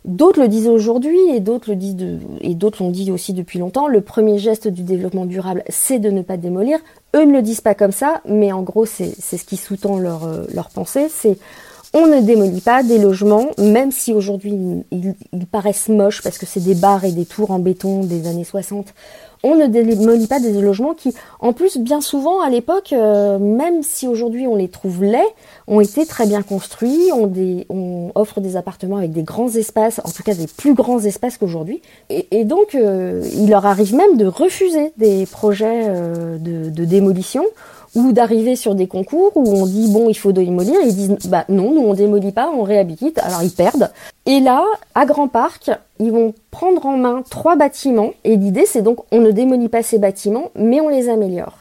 D'autres 0.06 0.42
le 0.42 0.48
disent 0.50 0.68
aujourd'hui 0.68 1.18
et 1.34 1.40
d'autres 1.40 1.72
le 1.74 2.80
l'ont 2.80 2.90
dit 2.90 3.12
aussi 3.12 3.34
depuis 3.34 3.60
longtemps. 3.60 3.88
Le 3.88 4.02
premier 4.02 4.38
geste 4.38 4.68
du 4.68 4.84
développement 4.84 5.26
durable, 5.26 5.64
c'est 5.70 6.00
de 6.00 6.10
ne 6.10 6.22
pas 6.22 6.36
démolir. 6.36 6.80
Eux 7.16 7.24
ne 7.24 7.32
le 7.32 7.42
disent 7.42 7.62
pas 7.62 7.74
comme 7.74 7.94
ça, 7.94 8.22
mais 8.26 8.52
en 8.52 8.64
gros, 8.64 8.86
c'est 8.86 9.14
ce 9.16 9.46
qui 9.46 9.56
sous-tend 9.56 9.98
leur, 10.00 10.26
euh, 10.26 10.46
pensée. 10.74 11.08
C'est 11.10 11.38
on 11.96 12.08
ne 12.08 12.22
démolit 12.22 12.62
pas 12.62 12.82
des 12.82 12.98
logements, 12.98 13.52
même 13.60 13.92
si 13.92 14.14
aujourd'hui 14.14 14.84
ils, 14.92 15.14
ils, 15.32 15.46
paraissent 15.46 15.90
moches 15.90 16.24
parce 16.24 16.40
que 16.40 16.48
c'est 16.48 16.60
des 16.60 16.74
bars 16.74 17.06
et 17.06 17.12
des 17.12 17.26
tours 17.26 17.52
en 17.52 17.60
béton 17.60 18.04
des 18.04 18.28
années 18.28 18.44
60 18.44 18.96
on 19.44 19.56
ne 19.56 19.68
démolit 19.68 20.28
pas 20.28 20.40
des 20.40 20.54
logements 20.62 20.94
qui, 20.94 21.14
en 21.40 21.52
plus, 21.52 21.78
bien 21.78 22.00
souvent 22.00 22.42
à 22.42 22.50
l'époque, 22.50 22.94
euh, 22.94 23.38
même 23.40 23.84
si 23.84 24.08
aujourd'hui 24.08 24.48
on 24.48 24.56
les 24.56 24.70
trouve 24.70 25.04
laids, 25.04 25.20
ont 25.68 25.82
été 25.82 26.06
très 26.06 26.26
bien 26.26 26.42
construits. 26.42 27.12
On, 27.12 28.12
offre 28.16 28.42
des 28.42 28.56
appartements 28.58 28.98
avec 28.98 29.12
des 29.12 29.24
grands 29.24 29.50
espaces, 29.50 30.00
en 30.04 30.10
tout 30.10 30.24
cas 30.24 30.36
des 30.36 30.48
plus 30.48 30.74
grands 30.74 31.00
espaces 31.00 31.38
qu'aujourd'hui. 31.38 31.82
Et, 32.10 32.44
donc, 32.44 32.76
euh, 32.76 33.24
il 33.34 33.50
leur 33.50 33.66
arrive 33.66 33.96
même 33.96 34.18
de 34.18 34.26
refuser 34.26 34.94
des 34.98 35.26
projets 35.26 35.86
euh, 35.88 36.38
de 36.38 36.86
démolition 36.86 37.44
ou 37.96 38.12
d'arriver 38.12 38.56
sur 38.56 38.76
des 38.76 38.88
concours 38.88 39.32
où 39.36 39.48
on 39.48 39.66
dit 39.66 39.92
bon 39.92 40.10
il 40.10 40.16
faut 40.16 40.32
démolir. 40.32 40.80
Ils 40.84 40.96
disent 40.96 41.30
bah 41.30 41.46
non 41.50 41.72
nous 41.72 41.82
on 41.82 41.94
démolit 41.94 42.32
pas 42.32 42.50
on 42.50 42.64
réhabilite. 42.64 43.20
Alors 43.20 43.44
ils 43.44 43.52
perdent. 43.52 43.92
Et 44.26 44.40
là 44.40 44.64
à 44.96 45.06
Grand 45.06 45.28
Parc 45.28 45.72
ils 46.00 46.12
vont 46.12 46.34
prendre 46.52 46.86
en 46.86 46.98
main 46.98 47.24
trois 47.30 47.56
bâtiments. 47.56 48.12
Et 48.24 48.36
l'idée 48.36 48.66
c'est 48.66 48.82
donc 48.82 49.00
on 49.12 49.20
ne 49.20 49.32
démolit 49.32 49.70
pas 49.70 49.84
ces 49.84 50.00
bâtiments 50.00 50.52
mais 50.56 50.82
on 50.82 50.90
les 50.90 51.10
améliore. 51.10 51.58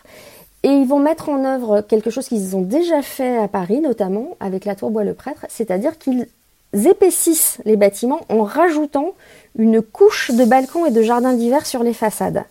Et 0.64 0.68
ils 0.68 0.86
vont 0.86 1.00
mettre 1.00 1.28
en 1.28 1.44
œuvre 1.44 1.80
quelque 1.80 2.10
chose 2.10 2.28
qu'ils 2.28 2.54
ont 2.56 2.62
déjà 2.62 3.02
fait 3.02 3.36
à 3.36 3.48
Paris 3.48 3.80
notamment 3.80 4.36
avec 4.40 4.64
la 4.64 4.74
tour 4.74 4.90
Bois-le-Prêtre. 4.90 5.46
C'est-à-dire 5.48 5.98
qu'ils 5.98 6.28
épaississent 6.72 7.58
les 7.64 7.76
bâtiments 7.76 8.20
en 8.28 8.44
rajoutant 8.44 9.12
une 9.58 9.82
couche 9.82 10.30
de 10.30 10.44
balcons 10.44 10.86
et 10.86 10.90
de 10.90 11.02
jardins 11.02 11.34
d'hiver 11.34 11.66
sur 11.66 11.82
les 11.82 11.92
façades. 11.92 12.44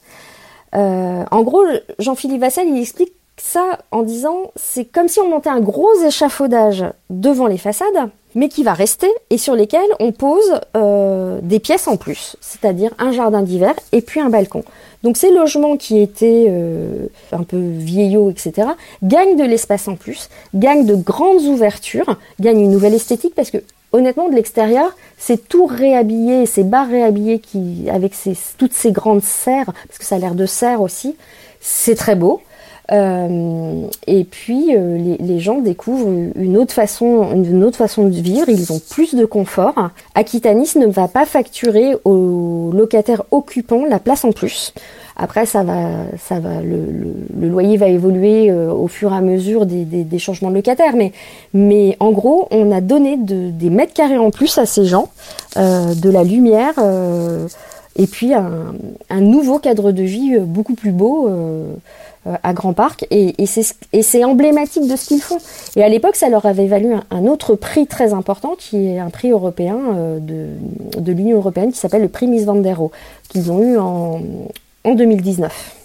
Euh, 0.75 1.23
en 1.29 1.41
gros, 1.41 1.63
Jean-Philippe 1.99 2.41
Vassel, 2.41 2.67
il 2.67 2.79
explique 2.79 3.13
ça 3.37 3.79
en 3.91 4.03
disant 4.03 4.51
c'est 4.55 4.85
comme 4.85 5.07
si 5.07 5.19
on 5.19 5.29
montait 5.29 5.49
un 5.49 5.59
gros 5.59 6.03
échafaudage 6.05 6.85
devant 7.09 7.47
les 7.47 7.57
façades, 7.57 8.09
mais 8.35 8.49
qui 8.49 8.63
va 8.63 8.73
rester 8.73 9.09
et 9.29 9.37
sur 9.37 9.55
lesquels 9.55 9.81
on 9.99 10.11
pose 10.11 10.59
euh, 10.75 11.39
des 11.41 11.59
pièces 11.59 11.87
en 11.87 11.97
plus, 11.97 12.35
c'est-à-dire 12.39 12.91
un 12.97 13.11
jardin 13.11 13.41
d'hiver 13.41 13.73
et 13.91 14.01
puis 14.01 14.19
un 14.19 14.29
balcon. 14.29 14.63
Donc 15.03 15.17
ces 15.17 15.31
logements 15.31 15.77
qui 15.77 15.99
étaient 15.99 16.45
euh, 16.49 17.07
un 17.31 17.43
peu 17.43 17.57
vieillots, 17.57 18.29
etc., 18.29 18.69
gagnent 19.03 19.37
de 19.37 19.43
l'espace 19.43 19.87
en 19.87 19.95
plus, 19.95 20.29
gagnent 20.53 20.85
de 20.85 20.95
grandes 20.95 21.41
ouvertures, 21.41 22.17
gagnent 22.39 22.61
une 22.61 22.71
nouvelle 22.71 22.93
esthétique 22.93 23.35
parce 23.35 23.51
que 23.51 23.57
honnêtement 23.91 24.29
de 24.29 24.35
l'extérieur, 24.35 24.95
c'est 25.17 25.49
tout 25.49 25.65
réhabillé, 25.65 26.45
ces 26.45 26.63
barres 26.63 26.89
réhabillées 26.89 27.39
qui, 27.39 27.89
avec 27.91 28.13
toutes 28.57 28.73
ces 28.73 28.91
grandes 28.91 29.23
serres, 29.23 29.73
parce 29.87 29.97
que 29.97 30.05
ça 30.05 30.15
a 30.15 30.19
l'air 30.19 30.35
de 30.35 30.45
serre 30.45 30.81
aussi, 30.81 31.15
c'est 31.59 31.95
très 31.95 32.15
beau. 32.15 32.41
Euh, 32.91 33.87
et 34.07 34.23
puis 34.23 34.75
euh, 34.75 35.15
les, 35.19 35.39
gens 35.39 35.59
découvrent 35.59 36.09
une 36.35 36.57
autre 36.57 36.73
façon, 36.73 37.29
une 37.33 37.63
autre 37.63 37.77
façon 37.77 38.07
de 38.07 38.15
vivre. 38.15 38.49
Ils 38.49 38.71
ont 38.71 38.81
plus 38.89 39.15
de 39.15 39.25
confort. 39.25 39.91
Aquitanis 40.15 40.71
ne 40.75 40.87
va 40.87 41.07
pas 41.07 41.25
facturer 41.25 41.95
aux 42.03 42.71
locataires 42.73 43.23
occupants 43.31 43.85
la 43.85 43.99
place 43.99 44.25
en 44.25 44.31
plus. 44.31 44.73
Après, 45.15 45.45
ça 45.45 45.63
va, 45.63 45.89
ça 46.17 46.39
va, 46.39 46.61
le, 46.61 47.47
loyer 47.47 47.77
va 47.77 47.87
évoluer 47.87 48.49
euh, 48.49 48.71
au 48.71 48.87
fur 48.87 49.13
et 49.13 49.15
à 49.15 49.21
mesure 49.21 49.65
des, 49.65 50.19
changements 50.19 50.49
de 50.49 50.55
locataires, 50.55 50.95
mais, 50.95 51.11
mais 51.53 51.95
en 51.99 52.11
gros, 52.11 52.47
on 52.49 52.71
a 52.71 52.81
donné 52.81 53.17
de, 53.17 53.51
des 53.51 53.69
mètres 53.69 53.93
carrés 53.93 54.17
en 54.17 54.31
plus 54.31 54.57
à 54.57 54.65
ces 54.65 54.85
gens, 54.85 55.09
de 55.55 56.09
la 56.09 56.23
lumière, 56.23 56.73
et 57.95 58.07
puis 58.07 58.33
un, 58.33 59.21
nouveau 59.21 59.59
cadre 59.59 59.91
de 59.91 60.03
vie 60.03 60.37
beaucoup 60.39 60.75
plus 60.75 60.91
beau. 60.91 61.29
Euh, 62.27 62.35
à 62.43 62.53
Grand 62.53 62.73
Parc 62.73 63.07
et, 63.09 63.33
c'est 63.47 64.23
emblématique 64.23 64.87
de 64.87 64.95
ce 64.95 65.07
qu'ils 65.07 65.21
font. 65.21 65.39
Et 65.75 65.83
à 65.83 65.89
l'époque, 65.89 66.15
ça 66.15 66.29
leur 66.29 66.45
avait 66.45 66.67
valu 66.67 66.93
un, 67.09 67.25
autre 67.25 67.55
prix 67.55 67.87
très 67.87 68.13
important 68.13 68.53
qui 68.55 68.89
est 68.89 68.99
un 68.99 69.09
prix 69.09 69.31
européen 69.31 69.79
euh, 69.95 70.19
de, 70.19 71.11
l'Union 71.11 71.37
européenne 71.37 71.71
qui 71.71 71.79
s'appelle 71.79 72.03
le 72.03 72.09
prix 72.09 72.27
Miss 72.27 72.45
Van 72.45 72.53
der 72.53 72.77
Rohe 72.77 72.91
qu'ils 73.29 73.51
ont 73.51 73.63
eu 73.63 73.75
en, 73.79 74.21
en 74.83 74.93
2019. 74.93 75.75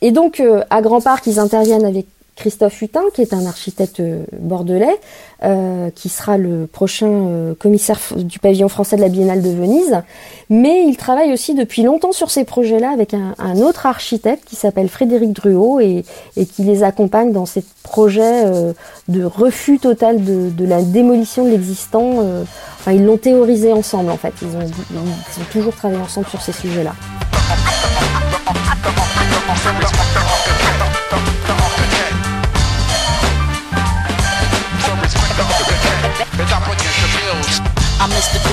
Et 0.00 0.10
donc 0.10 0.40
euh, 0.40 0.64
à 0.68 0.82
Grand 0.82 1.00
Parc, 1.00 1.28
ils 1.28 1.38
interviennent 1.38 1.84
avec 1.84 2.06
Christophe 2.42 2.82
Hutin, 2.82 3.02
qui 3.14 3.22
est 3.22 3.34
un 3.34 3.46
architecte 3.46 4.00
euh, 4.00 4.24
bordelais, 4.36 4.98
euh, 5.44 5.90
qui 5.94 6.08
sera 6.08 6.38
le 6.38 6.66
prochain 6.66 7.06
euh, 7.06 7.54
commissaire 7.54 8.00
du 8.16 8.40
pavillon 8.40 8.68
français 8.68 8.96
de 8.96 9.00
la 9.00 9.08
Biennale 9.08 9.42
de 9.42 9.50
Venise. 9.50 10.02
Mais 10.50 10.84
il 10.88 10.96
travaille 10.96 11.32
aussi 11.32 11.54
depuis 11.54 11.84
longtemps 11.84 12.10
sur 12.10 12.32
ces 12.32 12.42
projets-là 12.42 12.90
avec 12.90 13.14
un, 13.14 13.56
autre 13.58 13.86
architecte 13.86 14.44
qui 14.44 14.56
s'appelle 14.56 14.88
Frédéric 14.88 15.32
Druot 15.32 15.78
et, 15.78 16.04
qui 16.36 16.64
les 16.64 16.82
accompagne 16.82 17.30
dans 17.30 17.46
ces 17.46 17.62
projets 17.84 18.44
euh, 18.44 18.72
de 19.06 19.24
refus 19.24 19.78
total 19.78 20.24
de, 20.24 20.64
la 20.64 20.82
démolition 20.82 21.44
de 21.44 21.50
l'existant. 21.50 22.16
Euh, 22.22 22.42
enfin, 22.80 22.90
ils 22.90 23.04
l'ont 23.04 23.18
théorisé 23.18 23.72
ensemble 23.72 24.10
en 24.10 24.16
fait. 24.16 24.34
Ils 24.42 24.56
ont 24.56 25.44
toujours 25.52 25.74
travaillé 25.76 26.02
ensemble 26.02 26.26
sur 26.26 26.42
ces 26.42 26.52
sujets-là. 26.52 26.92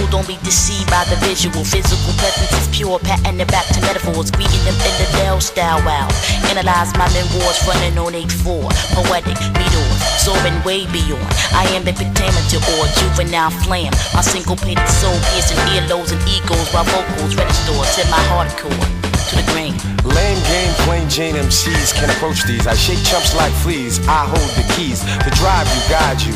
Don't 0.09 0.25
be 0.25 0.37
deceived 0.43 0.89
by 0.89 1.05
the 1.05 1.15
visual. 1.21 1.63
Physical 1.63 2.13
presence 2.17 2.51
is 2.57 2.67
pure, 2.75 2.97
patting 2.99 3.39
it 3.39 3.47
back 3.47 3.67
to 3.67 3.79
metaphors. 3.81 4.31
Greeting 4.31 4.63
them 4.65 4.73
in 4.73 4.93
the 4.97 5.07
Dell 5.13 5.39
style, 5.39 5.77
wow. 5.85 6.09
Analyze 6.49 6.91
my 6.97 7.05
memoirs 7.13 7.61
running 7.69 7.97
on 7.97 8.13
H4. 8.13 8.67
Poetic 8.97 9.37
meteors, 9.53 10.01
soaring 10.17 10.57
way 10.65 10.89
beyond. 10.91 11.21
I 11.53 11.69
am 11.77 11.85
the 11.85 11.93
pentameter 11.93 12.57
or 12.75 12.89
juvenile 12.97 13.51
flame. 13.63 13.93
My 14.15 14.21
syncopated 14.21 14.89
soul 14.89 15.13
piercing 15.29 15.61
earlobes 15.77 16.11
and 16.11 16.21
egos 16.27 16.73
while 16.73 16.85
vocals 16.85 17.35
register. 17.35 17.73
Set 17.85 18.09
my 18.09 18.17
hardcore 18.33 18.98
to 19.29 19.35
the 19.37 19.45
grain. 19.53 19.73
Lame 20.01 20.41
game, 20.49 20.73
plain 20.85 21.09
Jane 21.09 21.35
MCs 21.35 21.93
can 21.93 22.09
approach 22.09 22.43
these. 22.43 22.65
I 22.65 22.73
shake 22.73 23.01
chumps 23.05 23.35
like 23.35 23.53
fleas. 23.61 23.99
I 24.07 24.25
hold 24.25 24.49
the 24.57 24.65
keys 24.73 25.05
to 25.05 25.29
drive 25.37 25.69
you, 25.69 25.81
guide 25.89 26.19
you, 26.21 26.33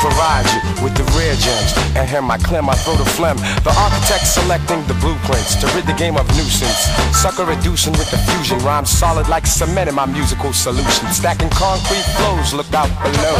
provide 0.00 0.44
you 0.52 0.60
with 0.84 0.94
the 0.94 1.04
rare 1.16 1.36
gems. 1.40 1.72
And 1.96 2.08
here 2.08 2.22
my 2.22 2.38
clem, 2.38 2.68
I 2.68 2.74
throw 2.74 2.96
the 2.96 3.08
phlegm. 3.16 3.36
The 3.64 3.72
architect 3.72 4.26
selecting 4.26 4.84
the 4.86 4.94
blueprints 5.00 5.56
to 5.56 5.66
rid 5.72 5.86
the 5.86 5.96
game 5.96 6.16
of 6.16 6.28
nuisance. 6.36 6.90
Sucker 7.16 7.44
reducing 7.44 7.92
with 7.94 8.10
the 8.10 8.18
fusion. 8.28 8.58
Rhymes 8.60 8.90
solid 8.90 9.28
like 9.28 9.46
cement 9.46 9.88
in 9.88 9.94
my 9.94 10.06
musical 10.06 10.52
solution. 10.52 11.08
Stacking 11.12 11.50
concrete 11.50 12.04
flows, 12.16 12.52
look 12.52 12.72
out 12.74 12.92
below. 13.02 13.36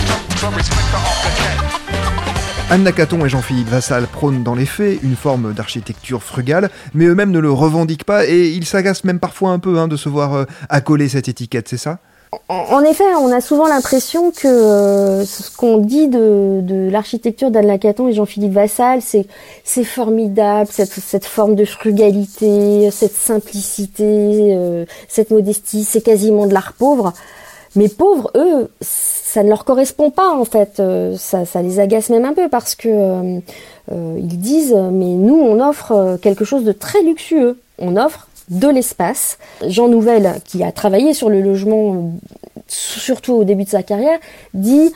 Anne 2.71 2.83
Nacaton 2.83 3.25
et 3.25 3.29
Jean-Philippe 3.29 3.69
Vassal 3.69 4.07
prônent 4.07 4.43
dans 4.43 4.55
les 4.55 4.65
faits 4.65 4.99
une 5.03 5.17
forme 5.17 5.53
d'architecture 5.53 6.23
frugale, 6.23 6.71
mais 6.95 7.05
eux-mêmes 7.05 7.31
ne 7.31 7.39
le 7.39 7.53
revendiquent 7.53 8.05
pas 8.05 8.27
et 8.27 8.49
ils 8.49 8.65
s'agacent 8.65 9.05
même 9.05 9.21
parfois 9.21 9.51
un 9.51 9.59
peu 9.59 9.79
hein, 9.79 9.87
de 9.87 9.97
se 9.97 10.09
voir 10.09 10.35
euh, 10.35 10.45
accoler 10.71 11.09
cette 11.09 11.29
étiquette, 11.29 11.69
c'est 11.69 11.77
ça? 11.77 11.99
En 12.49 12.83
effet, 12.83 13.05
on 13.21 13.31
a 13.31 13.41
souvent 13.41 13.69
l'impression 13.69 14.33
que 14.33 14.49
euh, 14.49 15.25
ce 15.25 15.55
qu'on 15.57 15.79
dit 15.79 16.09
de, 16.09 16.89
l'architecture 16.91 17.51
d'Anne 17.51 17.67
Lacaton 17.67 18.09
et 18.09 18.13
Jean-Philippe 18.13 18.53
Vassal, 18.53 19.01
c'est 19.03 19.85
formidable, 19.85 20.69
cette, 20.73 20.93
cette 20.93 21.27
forme 21.27 21.55
de 21.55 21.65
frugalité, 21.65 22.91
cette 22.91 23.15
simplicité, 23.15 24.05
euh, 24.57 24.85
cette 25.07 25.31
modestie, 25.31 25.85
c'est 25.85 26.03
quasiment 26.03 26.47
de 26.47 26.55
l'art 26.55 26.73
pauvre. 26.73 27.13
Mais 27.77 27.89
pauvres, 27.89 28.31
eux, 28.37 28.71
ça 28.81 29.43
ne 29.43 29.49
leur 29.49 29.65
correspond 29.65 30.11
pas 30.11 30.31
en 30.31 30.45
fait. 30.45 30.81
Euh, 30.81 31.17
ça, 31.17 31.45
ça, 31.45 31.63
les 31.63 31.81
agace 31.81 32.09
même 32.11 32.25
un 32.25 32.35
peu 32.35 32.49
parce 32.49 32.75
que 32.75 32.89
euh, 32.89 33.39
euh, 33.93 34.17
ils 34.19 34.39
disent 34.39 34.75
mais 34.75 35.07
nous 35.07 35.37
on 35.37 35.61
offre 35.61 36.19
quelque 36.23 36.45
chose 36.45 36.65
de 36.65 36.73
très 36.73 37.03
luxueux. 37.03 37.59
On 37.79 37.97
offre 37.97 38.29
de 38.49 38.69
l'espace. 38.69 39.39
Jean 39.67 39.89
Nouvel, 39.89 40.35
qui 40.45 40.63
a 40.63 40.71
travaillé 40.71 41.15
sur 41.15 41.31
le 41.31 41.41
logement, 41.41 42.13
surtout 42.69 43.33
au 43.33 43.45
début 43.45 43.65
de 43.65 43.71
sa 43.71 43.83
carrière, 43.83 44.19
dit 44.53 44.93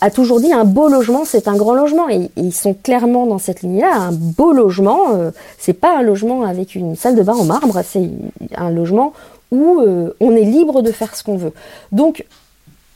a 0.00 0.10
toujours 0.10 0.40
dit 0.40 0.52
un 0.52 0.64
beau 0.64 0.88
logement 0.88 1.24
c'est 1.24 1.48
un 1.48 1.56
grand 1.56 1.74
logement 1.74 2.08
et, 2.08 2.24
et, 2.24 2.30
ils 2.36 2.54
sont 2.54 2.74
clairement 2.74 3.26
dans 3.26 3.38
cette 3.38 3.62
ligne-là. 3.62 3.94
Un 3.94 4.12
beau 4.12 4.52
logement, 4.52 5.14
euh, 5.14 5.30
c'est 5.58 5.72
pas 5.72 5.98
un 5.98 6.02
logement 6.02 6.42
avec 6.42 6.74
une 6.74 6.96
salle 6.96 7.16
de 7.16 7.22
bain 7.22 7.34
en 7.34 7.44
marbre, 7.44 7.80
c'est 7.84 8.08
un 8.56 8.70
logement 8.70 9.12
où 9.50 9.80
euh, 9.80 10.14
on 10.20 10.34
est 10.34 10.44
libre 10.44 10.82
de 10.82 10.92
faire 10.92 11.14
ce 11.16 11.24
qu'on 11.24 11.36
veut. 11.36 11.52
Donc 11.92 12.24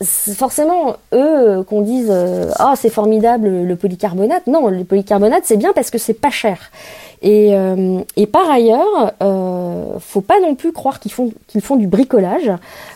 forcément, 0.04 0.96
eux, 1.12 1.62
qu'on 1.62 1.82
dise 1.82 2.12
ah 2.58 2.74
c'est 2.76 2.90
formidable 2.90 3.48
le 3.48 3.76
polycarbonate. 3.76 4.46
Non, 4.48 4.68
le 4.68 4.84
polycarbonate 4.84 5.44
c'est 5.44 5.56
bien 5.56 5.72
parce 5.72 5.90
que 5.90 5.98
c'est 5.98 6.14
pas 6.14 6.30
cher. 6.30 6.70
Et, 7.22 7.52
et 8.16 8.26
par 8.26 8.50
ailleurs, 8.50 9.12
euh, 9.92 9.98
faut 10.00 10.20
pas 10.20 10.40
non 10.40 10.54
plus 10.54 10.72
croire 10.72 11.00
qu'ils 11.00 11.12
font 11.12 11.32
qu'ils 11.46 11.60
font 11.60 11.76
du 11.76 11.86
bricolage. 11.86 12.50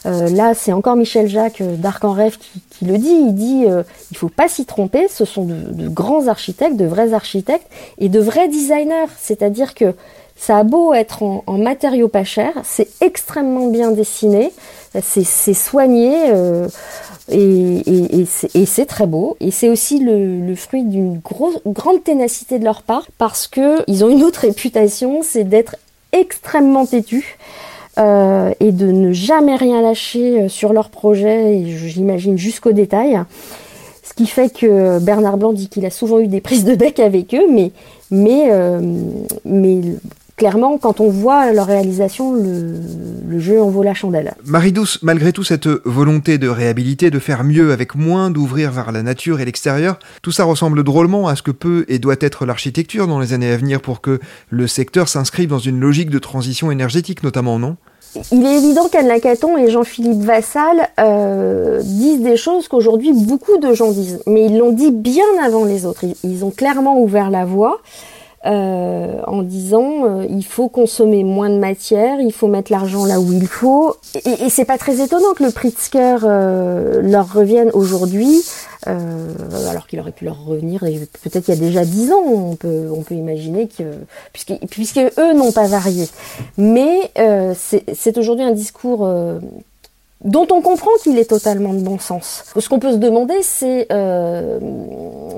Euh, 0.06 0.28
là, 0.30 0.54
c'est 0.54 0.72
encore 0.72 0.96
Michel 0.96 1.28
Jacques 1.28 1.62
d'Arc 1.62 2.04
en 2.04 2.12
rêve 2.12 2.38
qui, 2.38 2.84
le 2.84 2.98
dit. 2.98 3.08
Il 3.08 3.34
dit 3.34 3.64
euh, 3.66 3.82
il 4.10 4.16
faut 4.16 4.28
pas 4.28 4.48
s'y 4.48 4.66
tromper. 4.66 5.08
Ce 5.08 5.24
sont 5.24 5.44
de, 5.44 5.88
grands 5.88 6.28
architectes, 6.28 6.76
de 6.76 6.86
vrais 6.86 7.12
architectes 7.12 7.68
et 7.98 8.08
de 8.08 8.20
vrais 8.20 8.48
designers. 8.48 9.06
C'est-à-dire 9.18 9.74
que 9.74 9.94
ça 10.36 10.58
a 10.58 10.64
beau 10.64 10.92
être 10.92 11.22
en, 11.22 11.58
matériaux 11.58 12.08
pas 12.08 12.24
chers, 12.24 12.54
c'est 12.62 12.88
extrêmement 13.00 13.68
bien 13.68 13.90
dessiné, 13.90 14.52
c'est 15.00 15.54
soigné. 15.54 16.14
Euh, 16.28 16.68
et, 17.30 18.24
c'est 18.66 18.86
très 18.86 19.06
beau. 19.06 19.36
Et 19.40 19.50
c'est 19.50 19.68
aussi 19.68 19.98
le, 19.98 20.54
fruit 20.54 20.84
d'une 20.84 21.20
grande 21.20 22.04
ténacité 22.04 22.58
de 22.58 22.64
leur 22.64 22.82
part 22.82 23.06
parce 23.18 23.46
que 23.46 23.82
ils 23.88 24.04
ont 24.04 24.10
une 24.10 24.22
autre 24.22 24.40
réputation, 24.40 25.20
c'est 25.22 25.44
d'être 25.44 25.76
extrêmement 26.12 26.86
têtus. 26.86 27.36
Euh, 27.98 28.52
et 28.60 28.72
de 28.72 28.88
ne 28.88 29.10
jamais 29.14 29.56
rien 29.56 29.80
lâcher 29.80 30.42
euh, 30.42 30.48
sur 30.50 30.74
leur 30.74 30.90
projet, 30.90 31.56
et 31.56 31.64
j'imagine 31.64 32.36
jusqu'au 32.36 32.72
détail. 32.72 33.18
Ce 34.02 34.12
qui 34.12 34.26
fait 34.26 34.52
que 34.52 34.98
Bernard 34.98 35.38
Blanc 35.38 35.54
dit 35.54 35.70
qu'il 35.70 35.86
a 35.86 35.90
souvent 35.90 36.18
eu 36.18 36.26
des 36.26 36.42
prises 36.42 36.66
de 36.66 36.74
bec 36.74 37.00
avec 37.00 37.34
eux, 37.34 37.46
mais, 37.50 37.70
mais, 38.10 38.50
mais 39.46 39.80
clairement, 40.36 40.78
quand 40.78 41.00
on 41.00 41.08
voit 41.08 41.52
leur 41.52 41.66
réalisation, 41.66 42.34
le, 42.34 42.74
le, 43.26 43.38
jeu 43.40 43.60
en 43.60 43.70
vaut 43.70 43.82
la 43.82 43.94
chandelle. 43.94 44.34
Marie-Douce, 44.44 45.00
malgré 45.02 45.32
tout 45.32 45.44
cette 45.44 45.66
volonté 45.66 46.38
de 46.38 46.48
réhabiliter, 46.48 47.10
de 47.10 47.18
faire 47.18 47.42
mieux 47.42 47.72
avec 47.72 47.94
moins, 47.94 48.30
d'ouvrir 48.30 48.70
vers 48.70 48.92
la 48.92 49.02
nature 49.02 49.40
et 49.40 49.44
l'extérieur, 49.44 49.98
tout 50.22 50.32
ça 50.32 50.44
ressemble 50.44 50.84
drôlement 50.84 51.28
à 51.28 51.36
ce 51.36 51.42
que 51.42 51.50
peut 51.50 51.84
et 51.88 51.98
doit 51.98 52.16
être 52.20 52.44
l'architecture 52.46 53.06
dans 53.06 53.18
les 53.18 53.32
années 53.32 53.50
à 53.50 53.56
venir 53.56 53.80
pour 53.80 54.00
que 54.00 54.20
le 54.50 54.66
secteur 54.66 55.08
s'inscrive 55.08 55.48
dans 55.48 55.58
une 55.58 55.80
logique 55.80 56.10
de 56.10 56.18
transition 56.18 56.70
énergétique 56.70 57.22
notamment, 57.22 57.58
non? 57.58 57.76
Il 58.32 58.46
est 58.46 58.56
évident 58.56 58.88
qu'Anne 58.88 59.08
Lacaton 59.08 59.58
et 59.58 59.70
Jean-Philippe 59.70 60.22
Vassal 60.22 60.88
euh, 60.98 61.82
disent 61.82 62.22
des 62.22 62.38
choses 62.38 62.66
qu'aujourd'hui 62.66 63.12
beaucoup 63.12 63.58
de 63.58 63.74
gens 63.74 63.90
disent, 63.90 64.22
mais 64.26 64.46
ils 64.46 64.56
l'ont 64.56 64.72
dit 64.72 64.90
bien 64.90 65.24
avant 65.44 65.64
les 65.64 65.84
autres. 65.84 66.04
Ils, 66.04 66.14
ils 66.24 66.44
ont 66.44 66.50
clairement 66.50 66.98
ouvert 66.98 67.30
la 67.30 67.44
voie 67.44 67.82
euh, 68.44 69.20
en 69.26 69.42
disant 69.42 70.04
euh, 70.04 70.26
il 70.28 70.44
faut 70.44 70.68
consommer 70.68 71.24
moins 71.24 71.50
de 71.50 71.58
matière, 71.58 72.20
il 72.20 72.32
faut 72.32 72.46
mettre 72.48 72.70
l'argent 72.70 73.04
là 73.04 73.18
où 73.18 73.32
il 73.32 73.46
faut. 73.46 73.96
Et, 74.24 74.44
et 74.44 74.50
c'est 74.50 74.64
pas 74.64 74.78
très 74.78 75.02
étonnant 75.02 75.32
que 75.34 75.42
le 75.42 75.50
Pritzker 75.50 76.18
euh, 76.22 77.00
leur 77.02 77.32
revienne 77.32 77.70
aujourd'hui, 77.72 78.42
euh, 78.86 79.28
alors 79.70 79.86
qu'il 79.86 79.98
aurait 80.00 80.12
pu 80.12 80.26
leur 80.26 80.44
revenir 80.44 80.80
peut-être 80.80 81.48
il 81.48 81.54
y 81.54 81.56
a 81.56 81.60
déjà 81.60 81.84
dix 81.84 82.12
ans. 82.12 82.22
On 82.24 82.56
peut 82.56 82.88
on 82.94 83.02
peut 83.02 83.14
imaginer 83.14 83.68
que 83.68 83.84
puisque 84.32 84.54
puisque 84.70 85.00
eux 85.18 85.32
n'ont 85.34 85.52
pas 85.52 85.66
varié, 85.66 86.06
mais 86.58 87.10
euh, 87.18 87.54
c'est 87.56 88.18
aujourd'hui 88.18 88.44
un 88.44 88.52
discours 88.52 89.08
dont 90.24 90.46
on 90.50 90.62
comprend 90.62 90.90
qu'il 91.02 91.18
est 91.18 91.28
totalement 91.28 91.74
de 91.74 91.80
bon 91.80 91.98
sens. 91.98 92.44
Ce 92.58 92.68
qu'on 92.68 92.78
peut 92.78 92.92
se 92.92 92.96
demander, 92.96 93.34
c'est 93.42 93.86
euh, 93.92 94.58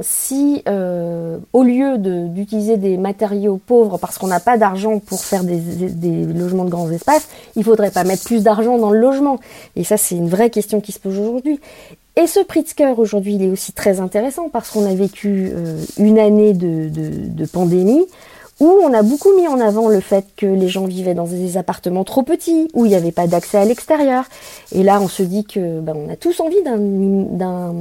si, 0.03 0.63
euh, 0.69 1.39
au 1.53 1.65
lieu 1.65 1.99
d'utiliser 1.99 2.77
des 2.77 2.97
matériaux 2.97 3.61
pauvres 3.65 3.99
parce 3.99 4.19
qu'on 4.19 4.29
n'a 4.29 4.41
pas 4.41 4.57
d'argent 4.57 5.01
pour 5.01 5.21
faire 5.25 5.43
des, 5.43 6.25
logements 6.27 6.65
de 6.65 6.71
grands 6.71 6.91
espaces, 6.91 7.29
il 7.57 7.65
faudrait 7.65 7.91
pas 7.91 8.05
mettre 8.05 8.25
plus 8.25 8.45
d'argent 8.45 8.79
dans 8.79 8.91
le 8.91 9.01
logement. 9.01 9.41
Et 9.75 9.83
ça, 9.83 9.97
c'est 9.97 10.15
une 10.15 10.29
vraie 10.29 10.51
question 10.51 10.81
qui 10.81 10.93
se 10.93 11.01
pose 11.01 11.19
aujourd'hui. 11.19 11.59
Et 12.15 12.27
ce 12.27 12.41
Pritzker, 12.41 12.99
aujourd'hui, 12.99 13.35
il 13.35 13.43
est 13.43 13.51
aussi 13.51 13.73
très 13.73 14.01
intéressant 14.01 14.49
parce 14.49 14.71
qu'on 14.71 14.87
a 14.87 14.95
vécu 14.95 15.51
euh, 15.53 15.81
une 15.99 16.19
année 16.19 16.53
de, 16.53 16.89
de, 16.89 17.11
de 17.29 17.47
pandémie 17.47 18.07
où 18.61 18.67
on 18.67 18.93
a 18.93 19.03
beaucoup 19.03 19.35
mis 19.37 19.47
en 19.47 19.61
avant 19.61 19.89
le 19.89 20.01
fait 20.01 20.25
que 20.37 20.47
les 20.47 20.69
gens 20.69 20.87
vivaient 20.87 21.15
dans 21.15 21.27
des 21.27 21.57
appartements 21.57 22.05
trop 22.05 22.23
petits, 22.23 22.69
où 22.75 22.85
il 22.85 22.89
n'y 22.89 22.95
avait 22.95 23.13
pas 23.13 23.27
d'accès 23.27 23.59
à 23.59 23.65
l'extérieur. 23.65 24.25
Et 24.73 24.83
là, 24.83 25.01
on 25.01 25.09
se 25.09 25.23
dit 25.23 25.45
que 25.45 25.81
ben, 25.81 25.95
on 25.97 26.11
a 26.11 26.17
tous 26.17 26.41
envie 26.41 26.63
d'un 26.63 27.75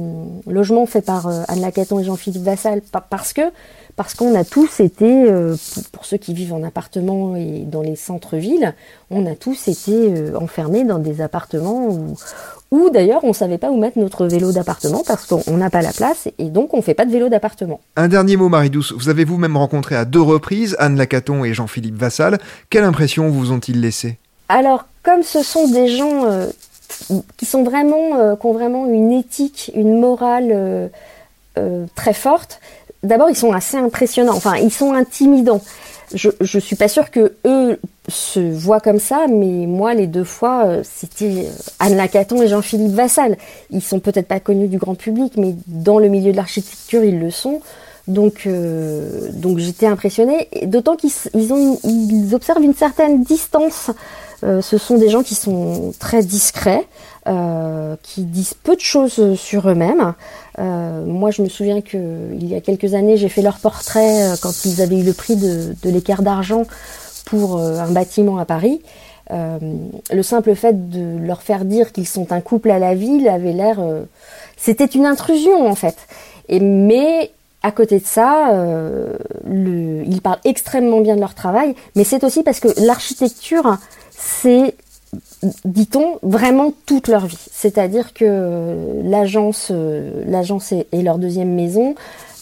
logement 0.46 0.86
fait 0.86 1.02
par 1.02 1.26
euh, 1.26 1.42
Anne 1.48 1.60
Lacaton 1.60 1.98
et 1.98 2.04
Jean-Philippe 2.04 2.42
Vassal, 2.42 2.82
parce 3.10 3.32
que 3.32 3.42
parce 3.98 4.14
qu'on 4.14 4.36
a 4.36 4.44
tous 4.44 4.78
été, 4.78 5.28
euh, 5.28 5.56
pour 5.90 6.04
ceux 6.04 6.18
qui 6.18 6.32
vivent 6.32 6.52
en 6.54 6.62
appartement 6.62 7.34
et 7.34 7.64
dans 7.66 7.82
les 7.82 7.96
centres-villes, 7.96 8.72
on 9.10 9.26
a 9.26 9.34
tous 9.34 9.66
été 9.66 9.90
euh, 9.92 10.38
enfermés 10.38 10.84
dans 10.84 11.00
des 11.00 11.20
appartements 11.20 11.88
où, 12.70 12.90
d'ailleurs 12.90 13.24
on 13.24 13.32
savait 13.32 13.58
pas 13.58 13.70
où 13.70 13.76
mettre 13.76 13.98
notre 13.98 14.26
vélo 14.26 14.52
d'appartement 14.52 15.02
parce 15.04 15.26
qu'on 15.26 15.56
n'a 15.56 15.68
pas 15.68 15.82
la 15.82 15.92
place 15.92 16.28
et 16.38 16.44
donc 16.44 16.74
on 16.74 16.80
fait 16.80 16.94
pas 16.94 17.06
de 17.06 17.10
vélo 17.10 17.28
d'appartement. 17.28 17.80
Un 17.96 18.06
dernier 18.06 18.36
mot 18.36 18.48
Marie-Douce, 18.48 18.92
vous 18.92 19.08
avez 19.08 19.24
vous-même 19.24 19.56
rencontré 19.56 19.96
à 19.96 20.04
deux 20.04 20.22
reprises 20.22 20.76
Anne 20.78 20.96
Lacaton 20.96 21.44
et 21.44 21.52
Jean-Philippe 21.52 21.96
Vassal. 21.96 22.38
Quelle 22.70 22.84
impression 22.84 23.28
vous 23.28 23.50
ont-ils 23.50 23.80
laissé 23.80 24.16
Alors 24.48 24.84
comme 25.02 25.24
ce 25.24 25.42
sont 25.42 25.66
des 25.66 25.88
gens 25.88 26.24
euh, 26.26 26.46
qui 27.36 27.46
sont 27.46 27.64
vraiment, 27.64 28.14
euh, 28.14 28.36
qui 28.36 28.46
ont 28.46 28.52
vraiment 28.52 28.86
une 28.86 29.10
éthique, 29.10 29.72
une 29.74 29.98
morale 29.98 30.50
euh 30.52 30.88
très 31.96 32.12
forte, 32.12 32.60
d'abord 33.02 33.30
ils 33.30 33.36
sont 33.36 33.52
assez 33.52 33.76
impressionnants, 33.76 34.36
enfin 34.36 34.56
ils 34.56 34.72
sont 34.72 34.92
intimidants 34.92 35.62
je, 36.14 36.58
suis 36.58 36.76
pas 36.76 36.88
sûre 36.88 37.10
que 37.10 37.34
eux 37.44 37.78
se 38.08 38.40
voient 38.40 38.80
comme 38.80 38.98
ça, 38.98 39.26
mais 39.28 39.66
moi, 39.66 39.94
les 39.94 40.06
deux 40.06 40.24
fois, 40.24 40.64
euh, 40.64 40.82
c'était 40.82 41.46
euh, 41.46 41.50
Anne 41.78 41.96
Lacaton 41.96 42.40
et 42.42 42.48
Jean-Philippe 42.48 42.92
Vassal. 42.92 43.36
Ils 43.70 43.82
sont 43.82 44.00
peut-être 44.00 44.26
pas 44.26 44.40
connus 44.40 44.68
du 44.68 44.78
grand 44.78 44.94
public, 44.94 45.34
mais 45.36 45.54
dans 45.66 45.98
le 45.98 46.08
milieu 46.08 46.32
de 46.32 46.36
l'architecture, 46.36 47.04
ils 47.04 47.18
le 47.18 47.30
sont. 47.30 47.60
Donc, 48.06 48.44
euh, 48.46 49.28
donc 49.32 49.58
j'étais 49.58 49.86
impressionnée. 49.86 50.48
D'autant 50.64 50.96
qu'ils 50.96 52.34
observent 52.34 52.62
une 52.62 52.74
certaine 52.74 53.22
distance. 53.22 53.90
Ce 54.40 54.78
sont 54.78 54.98
des 54.98 55.08
gens 55.08 55.24
qui 55.24 55.34
sont 55.34 55.92
très 55.98 56.22
discrets, 56.22 56.86
euh, 57.26 57.96
qui 58.02 58.22
disent 58.22 58.54
peu 58.54 58.76
de 58.76 58.80
choses 58.80 59.34
sur 59.36 59.68
eux-mêmes. 59.68 60.14
Euh, 60.58 61.04
moi, 61.04 61.30
je 61.30 61.42
me 61.42 61.48
souviens 61.48 61.80
que 61.80 62.32
il 62.32 62.46
y 62.46 62.54
a 62.54 62.60
quelques 62.60 62.94
années, 62.94 63.16
j'ai 63.16 63.28
fait 63.28 63.42
leur 63.42 63.58
portrait 63.58 64.34
quand 64.40 64.64
ils 64.64 64.80
avaient 64.80 64.98
eu 64.98 65.04
le 65.04 65.12
prix 65.12 65.36
de, 65.36 65.74
de 65.82 65.90
l'écart 65.90 66.22
d'argent 66.22 66.64
pour 67.24 67.58
un 67.58 67.90
bâtiment 67.90 68.38
à 68.38 68.46
Paris. 68.46 68.80
le 69.30 70.22
simple 70.22 70.54
fait 70.54 70.88
de 70.88 71.18
leur 71.18 71.42
faire 71.42 71.64
dire 71.64 71.92
qu'ils 71.92 72.08
sont 72.08 72.32
un 72.32 72.40
couple 72.40 72.70
à 72.70 72.78
la 72.78 72.94
ville 72.94 73.28
avait 73.28 73.52
l'air, 73.52 73.78
c'était 74.56 74.86
une 74.86 75.04
intrusion 75.04 75.68
en 75.68 75.74
fait. 75.74 75.96
Et 76.48 76.60
mais 76.60 77.32
à 77.62 77.72
côté 77.72 77.98
de 77.98 78.06
ça, 78.06 78.52
euh, 78.52 79.16
le, 79.44 80.02
ils 80.06 80.20
parlent 80.20 80.40
extrêmement 80.44 81.00
bien 81.00 81.16
de 81.16 81.20
leur 81.20 81.34
travail, 81.34 81.74
mais 81.96 82.04
c'est 82.04 82.22
aussi 82.24 82.42
parce 82.42 82.60
que 82.60 82.68
l'architecture, 82.80 83.78
c'est, 84.10 84.74
dit-on, 85.64 86.18
vraiment 86.22 86.72
toute 86.86 87.08
leur 87.08 87.26
vie. 87.26 87.46
C'est-à-dire 87.52 88.12
que 88.12 89.02
l'agence, 89.04 89.68
euh, 89.70 90.24
l'agence 90.26 90.72
est, 90.72 90.86
leur 91.02 91.18
deuxième 91.18 91.54
maison 91.54 91.94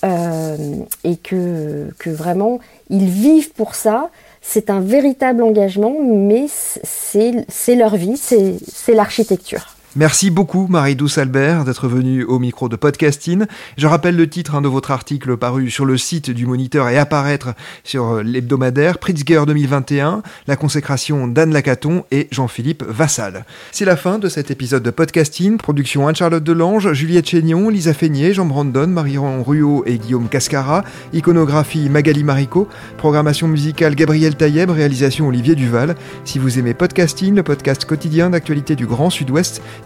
euh, 0.05 0.57
et 1.05 1.17
que, 1.17 1.91
que 1.99 2.11
vraiment 2.11 2.59
ils 2.91 3.09
vivent 3.09 3.53
pour 3.53 3.75
ça. 3.75 4.11
C'est 4.43 4.71
un 4.71 4.81
véritable 4.81 5.43
engagement, 5.43 5.95
mais 6.03 6.47
c'est 6.49 7.75
leur 7.75 7.97
vie, 7.97 8.17
c'est 8.17 8.95
l'architecture. 8.95 9.76
Merci 9.99 10.29
beaucoup 10.29 10.67
Marie-Douce 10.69 11.17
Albert 11.17 11.65
d'être 11.65 11.89
venue 11.89 12.23
au 12.23 12.39
micro 12.39 12.69
de 12.69 12.77
Podcasting. 12.77 13.47
Je 13.79 13.87
rappelle 13.87 14.15
le 14.15 14.29
titre 14.29 14.55
hein, 14.55 14.61
de 14.61 14.69
votre 14.69 14.91
article 14.91 15.39
paru 15.39 15.71
sur 15.71 15.87
le 15.87 15.97
site 15.97 16.29
du 16.29 16.45
Moniteur 16.45 16.91
et 16.91 16.99
apparaître 16.99 17.55
sur 17.83 18.17
euh, 18.17 18.23
l'hebdomadaire 18.23 18.99
Pritzker 18.99 19.45
2021, 19.47 20.23
la 20.49 20.57
consécration 20.57 21.27
d'Anne 21.27 21.51
Lacaton 21.51 22.05
et 22.11 22.29
Jean-Philippe 22.31 22.85
Vassal. 22.87 23.47
C'est 23.73 23.87
la 23.87 23.97
fin 23.97 24.19
de 24.19 24.29
cet 24.29 24.51
épisode 24.51 24.83
de 24.83 24.91
Podcasting, 24.91 25.57
production 25.57 26.07
Anne-Charlotte 26.07 26.45
Delange, 26.45 26.93
Juliette 26.93 27.31
Chénion, 27.31 27.71
Lisa 27.71 27.95
Feignet, 27.95 28.35
Jean 28.35 28.45
Brandon, 28.45 28.89
Marie-Ron 28.89 29.43
Ruot 29.45 29.85
et 29.87 29.97
Guillaume 29.97 30.29
Cascara, 30.29 30.85
iconographie 31.15 31.89
Magali 31.89 32.23
Marico, 32.23 32.69
programmation 32.99 33.49
musicale 33.49 33.95
Gabriel 33.95 34.37
Taïeb, 34.37 34.69
réalisation 34.69 35.29
Olivier 35.29 35.55
Duval. 35.55 35.95
Si 36.27 36.39
vous 36.39 36.59
aimez 36.59 36.75
Podcasting, 36.75 37.35
le 37.35 37.43
podcast 37.43 37.87
quotidien 37.87 38.29
d'actualité 38.29 38.77
du 38.77 38.85
Grand 38.85 39.09
Sud-Ouest, 39.09 39.63